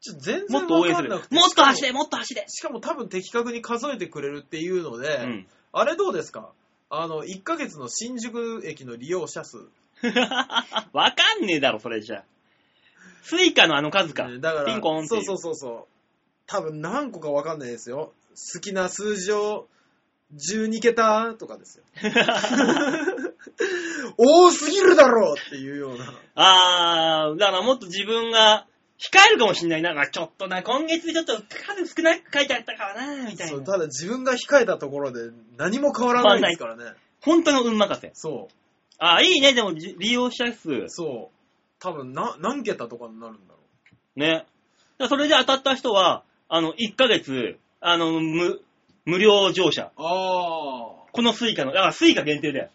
[0.00, 1.10] ちょ全然もっと応援する。
[1.10, 2.42] わかんなくてもっと走れ、もっと走れ。
[2.42, 5.46] しかも多分的確に数えてくれるっていうので、うん。
[5.72, 6.50] あれどうですか？
[6.90, 9.58] あの、1ヶ月の新宿駅の利用者数。
[10.92, 12.24] わかんねえだろ、それじゃ。
[13.22, 14.28] スイカのあの数か。
[14.28, 15.86] ねだから、ピンコーンってそいううそうそうそう。
[16.46, 18.12] 多分何個かわかんないですよ。
[18.54, 19.68] 好きな数字を
[20.34, 21.84] 12桁とかですよ。
[24.16, 26.12] 多すぎるだろうっていうような。
[26.34, 28.66] あー、だからもっと自分が
[28.98, 29.94] 控えるかもしんないな。
[29.94, 33.52] まあちょっとな、今月ちょっと数少なく書いてあったからな、みたいな。
[33.52, 36.84] そうただ自分が控えたところで何も変わらないですからね。
[37.20, 38.10] 本当の運任せ。
[38.14, 38.48] そ
[38.98, 40.84] あー、いいね、でもじ利用者数う。。
[40.88, 41.37] そう。
[41.80, 43.58] 多分な、何桁とかになるんだろ
[44.16, 44.32] ね。
[44.32, 44.46] だか
[44.98, 48.60] らそれで当たった人は、あの、1ヶ月、あの、無、
[49.04, 49.84] 無料乗車。
[49.84, 49.90] う。
[49.98, 50.02] あ
[51.12, 52.68] このスイカの、だからスイカ限定だよ。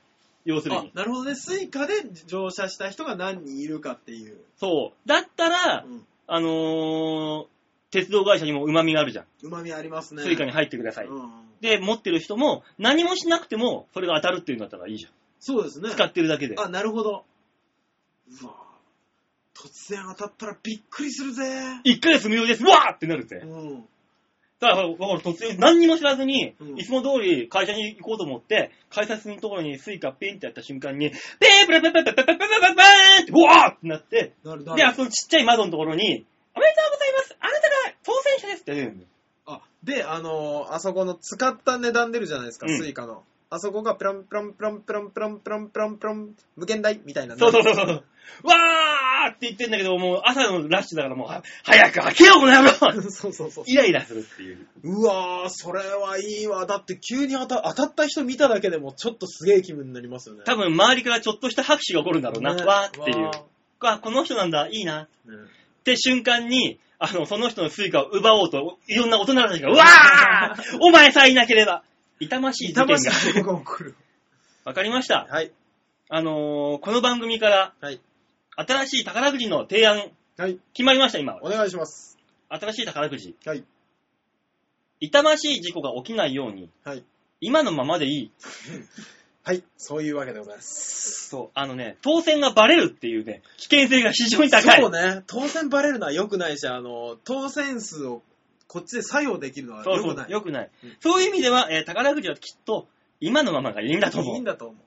[0.46, 0.92] 要するあに。。
[0.94, 1.36] なるほどね。
[1.36, 1.94] スイカで
[2.26, 4.38] 乗車した人が何人いるかっていう。
[4.58, 5.08] そう。
[5.08, 6.06] だったら、うん。
[6.28, 7.46] あのー
[7.94, 9.26] 鉄道会社にも旨味があるじゃん。
[9.44, 10.24] うまみありますね。
[10.24, 11.06] スイカに入ってください。
[11.06, 11.30] うん。
[11.62, 15.12] で、持ってる人も何もしなくてもそれが当たるっていうんだったらいいじゃん。
[15.40, 15.92] そうですね。
[15.92, 16.56] 使ってるだけで。
[16.58, 17.24] あ、なるほど。
[18.42, 18.63] うわ
[19.56, 21.44] 突然当たったらびっくりするぜ。
[21.86, 22.64] 1ヶ月無料です。
[22.64, 23.46] わーってなるぜう。
[23.46, 23.86] ん。
[24.60, 34.78] だから、だから突然何にも知らずに、うんいつも通り会社に行こうと思って、改札のところにスイカピンってやった瞬間に、ペープレペペペペペペペペペーって、うわーってなって、なるなる。
[34.78, 39.10] で、あそのちっちゃい窓のところに、おめでとうございますあなたが当選者ですって出るんだよ。
[39.46, 43.24] あ、で、あのーあそこの使った値段出るじゃないですか、うんスイカの。
[43.50, 47.38] あそこがプランプランプランプランプランプランプランプラン無限大みたいな。
[47.38, 47.86] そうそうそうそう。
[47.86, 53.64] わーって言ってんだけど、もう朝のラッシュだからもう、は早く開けようこの野郎 そうそうそう。
[53.68, 54.68] イライラするっていう。
[54.84, 56.66] うわー、それはいいわ。
[56.66, 60.44] だって急に当た当たった人見ただけでもちょっとすげえ気分になりますよね。
[60.46, 62.56] 多分周りからちょっとした拍手が起こるんだろうな。
[62.56, 63.32] ねわーっていうわ。
[63.80, 65.04] あ、この人なんだ、いいな。
[65.04, 65.08] っ
[65.84, 71.84] て瞬間に、あの、その人のスイカを奪おうと、いろんな大人たちが、うわーお前さえいなければ
[72.20, 73.96] 痛ましい事痛件がましいことが起こる。
[74.64, 75.28] わかりました。
[75.30, 75.52] はい。
[76.10, 78.00] あのー、この番組から、はい。
[78.56, 80.60] 新しい宝くじの提案、はい。
[80.74, 81.38] 決まりました、今。
[81.42, 82.18] お願いします。
[82.50, 83.36] 新しい宝くじ。
[83.46, 83.64] はい。
[85.00, 87.04] 痛ましい事故が起きないように、はい。
[87.42, 88.32] 今のままでいい。
[89.46, 89.62] はい。
[89.76, 91.28] そういうわけでございます。
[91.30, 94.82] そう、あのね、当選がバレるっていうね、危険性が非常に高い。
[94.82, 95.24] そうね。
[95.28, 98.24] 当選バレるのは良くないし、あの、当選数を
[98.68, 100.32] こっちで作用できるのはそう良くない。
[100.32, 100.72] よくない。
[100.84, 102.88] うんそういう意味では、えー宝くじはきっと、
[103.20, 104.36] 今のままがいいんだと思う。
[104.36, 104.78] いいんだと思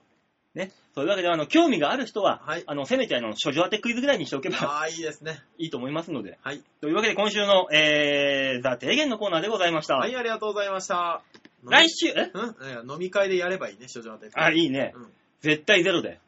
[0.54, 0.58] う。
[0.58, 0.72] ね。
[0.96, 5.42] そういうわけで、あの、興味がある人は、はいあの、せめて、あの、処女当てクイズぐらいにしておけばああ、いいですね。
[5.58, 6.38] いいと思いますので。
[6.42, 6.62] はい。
[6.80, 9.96] というわけで、今週の、えー、ザ・提言のコーナーでございました。
[9.96, 11.22] はい、ありがとうございました。
[11.64, 12.30] 来週、え？
[12.32, 12.90] うん？
[12.90, 14.30] 飲み会でやればいいね、所長当て。
[14.32, 14.92] あ、いいね。
[14.94, 15.12] うん
[15.42, 16.18] 絶対ゼロだよ。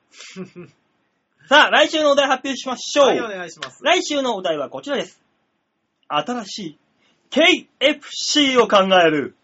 [1.49, 3.07] さあ、来週のお題発表しましょう。
[3.07, 3.83] はい、お願いします。
[3.83, 5.21] 来週のお題はこちらです。
[6.09, 6.79] 新しい
[7.31, 9.35] KFC を考える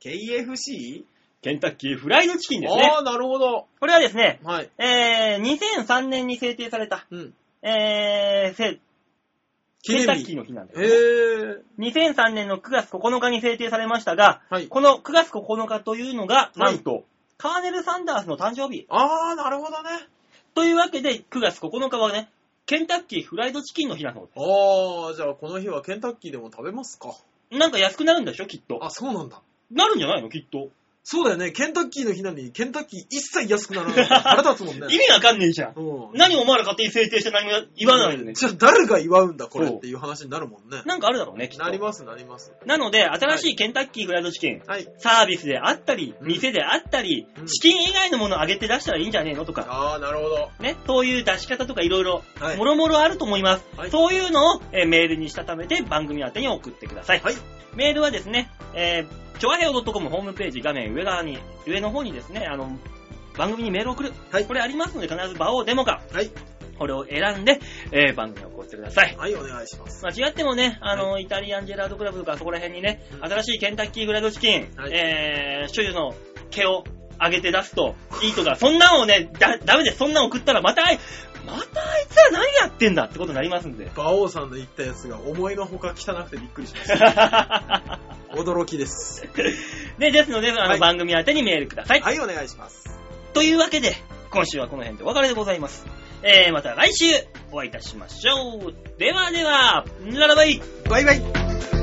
[0.00, 1.04] KFC?
[1.40, 2.98] ケンタッキーフライドチキンですねあ。
[2.98, 3.66] あ、なるほど。
[3.78, 4.70] これはですね、はい。
[4.78, 5.42] えー、
[5.86, 7.34] 2003年に制定された、うん。
[7.62, 8.80] えー、せ
[9.82, 11.62] 記念日ケンタッキーの日なんです、へえ。
[11.78, 14.68] 2003年の9月9日に制定されましたが、はい。
[14.68, 17.04] この9月9日というのが、はいなんと、
[17.36, 18.86] カーネル・サンダースの誕生日。
[18.88, 19.90] ああ、なるほどね。
[20.54, 22.28] というわけで、9月9日はね、
[22.66, 24.28] ケンタッキーフライドチキンの日なの。
[24.36, 27.14] ああ、じゃあこの日はケンタッキーでも食べますか？
[27.50, 28.84] なんか安くなるんでしょ、きっと。
[28.84, 29.40] あ、そうなんだ。
[29.70, 30.68] なるんじゃないの、きっと。
[31.10, 31.52] そうだよね。
[31.52, 34.04] ケンタッキーの日なのに、ケンタッキー一切安くならない。
[34.04, 34.88] 腹立つもんね。
[34.94, 35.72] 意味わかんねえじゃん。
[35.74, 35.80] う
[36.14, 36.18] ん。
[36.18, 38.34] 何お前ら勝手に制定して何も言わないのね。
[38.34, 40.82] じゃあ誰が祝うんだ、これっていう話になるもんね。
[40.84, 41.64] なんかあるだろうね、きっと。
[41.64, 42.52] なります、なります。
[42.66, 44.86] なので、新しいケンタッキーフライドチキン、はい。
[44.98, 50.50] サービスであったり、うん店であったり、うんチキン以外のものを上げて出したらいいんじゃねえのとか、ああ、なるほど。
[50.60, 53.64] ね、そういう出し方とかいろいろ、はいもろもろあると思います。
[53.78, 57.20] はいそういうのを、えーメールにしたためて番組宛てに送ってください。
[57.20, 57.34] はい。
[57.74, 62.70] メールはですね、えー、ちょわへよ .com ホームページ画面上側に、上の方にですね、あの、
[63.36, 64.12] 番組にメールを送る。
[64.32, 66.30] はいこれありますので必ず場をデモか、はい。
[66.78, 67.60] これを選んで、
[67.92, 69.16] えー番組を送ってください。
[69.16, 70.04] はい、お願いします。
[70.04, 76.14] 間違ってもね、あの、イタリアンジェラートクラブとかそこら辺にね、うん新しいケンタッキーフライドチキン、はいえー、所有の
[76.50, 76.84] 毛を
[77.20, 79.98] 上げて出すといいとか、そんなのをね、だ、ダメです。
[79.98, 80.82] そんなの送ったらまた
[81.48, 83.90] またあいつら何やってんだってことになりますんで。
[83.96, 88.00] 馬王さんの言ったやつが思いのほか汚くてびっくりしました。
[88.32, 89.26] 驚きです。
[89.98, 92.00] で、 ですので、あの、はい番組宛てにメールください。
[92.00, 92.98] はい、お願いします。
[93.32, 93.96] というわけで、
[94.30, 95.86] 今週はこの辺でお別れでございます。
[96.22, 97.06] えー、また来週
[97.52, 98.74] お会いいたしましょう。
[98.98, 100.60] ではでは、ならばい。
[100.88, 101.77] バイバイ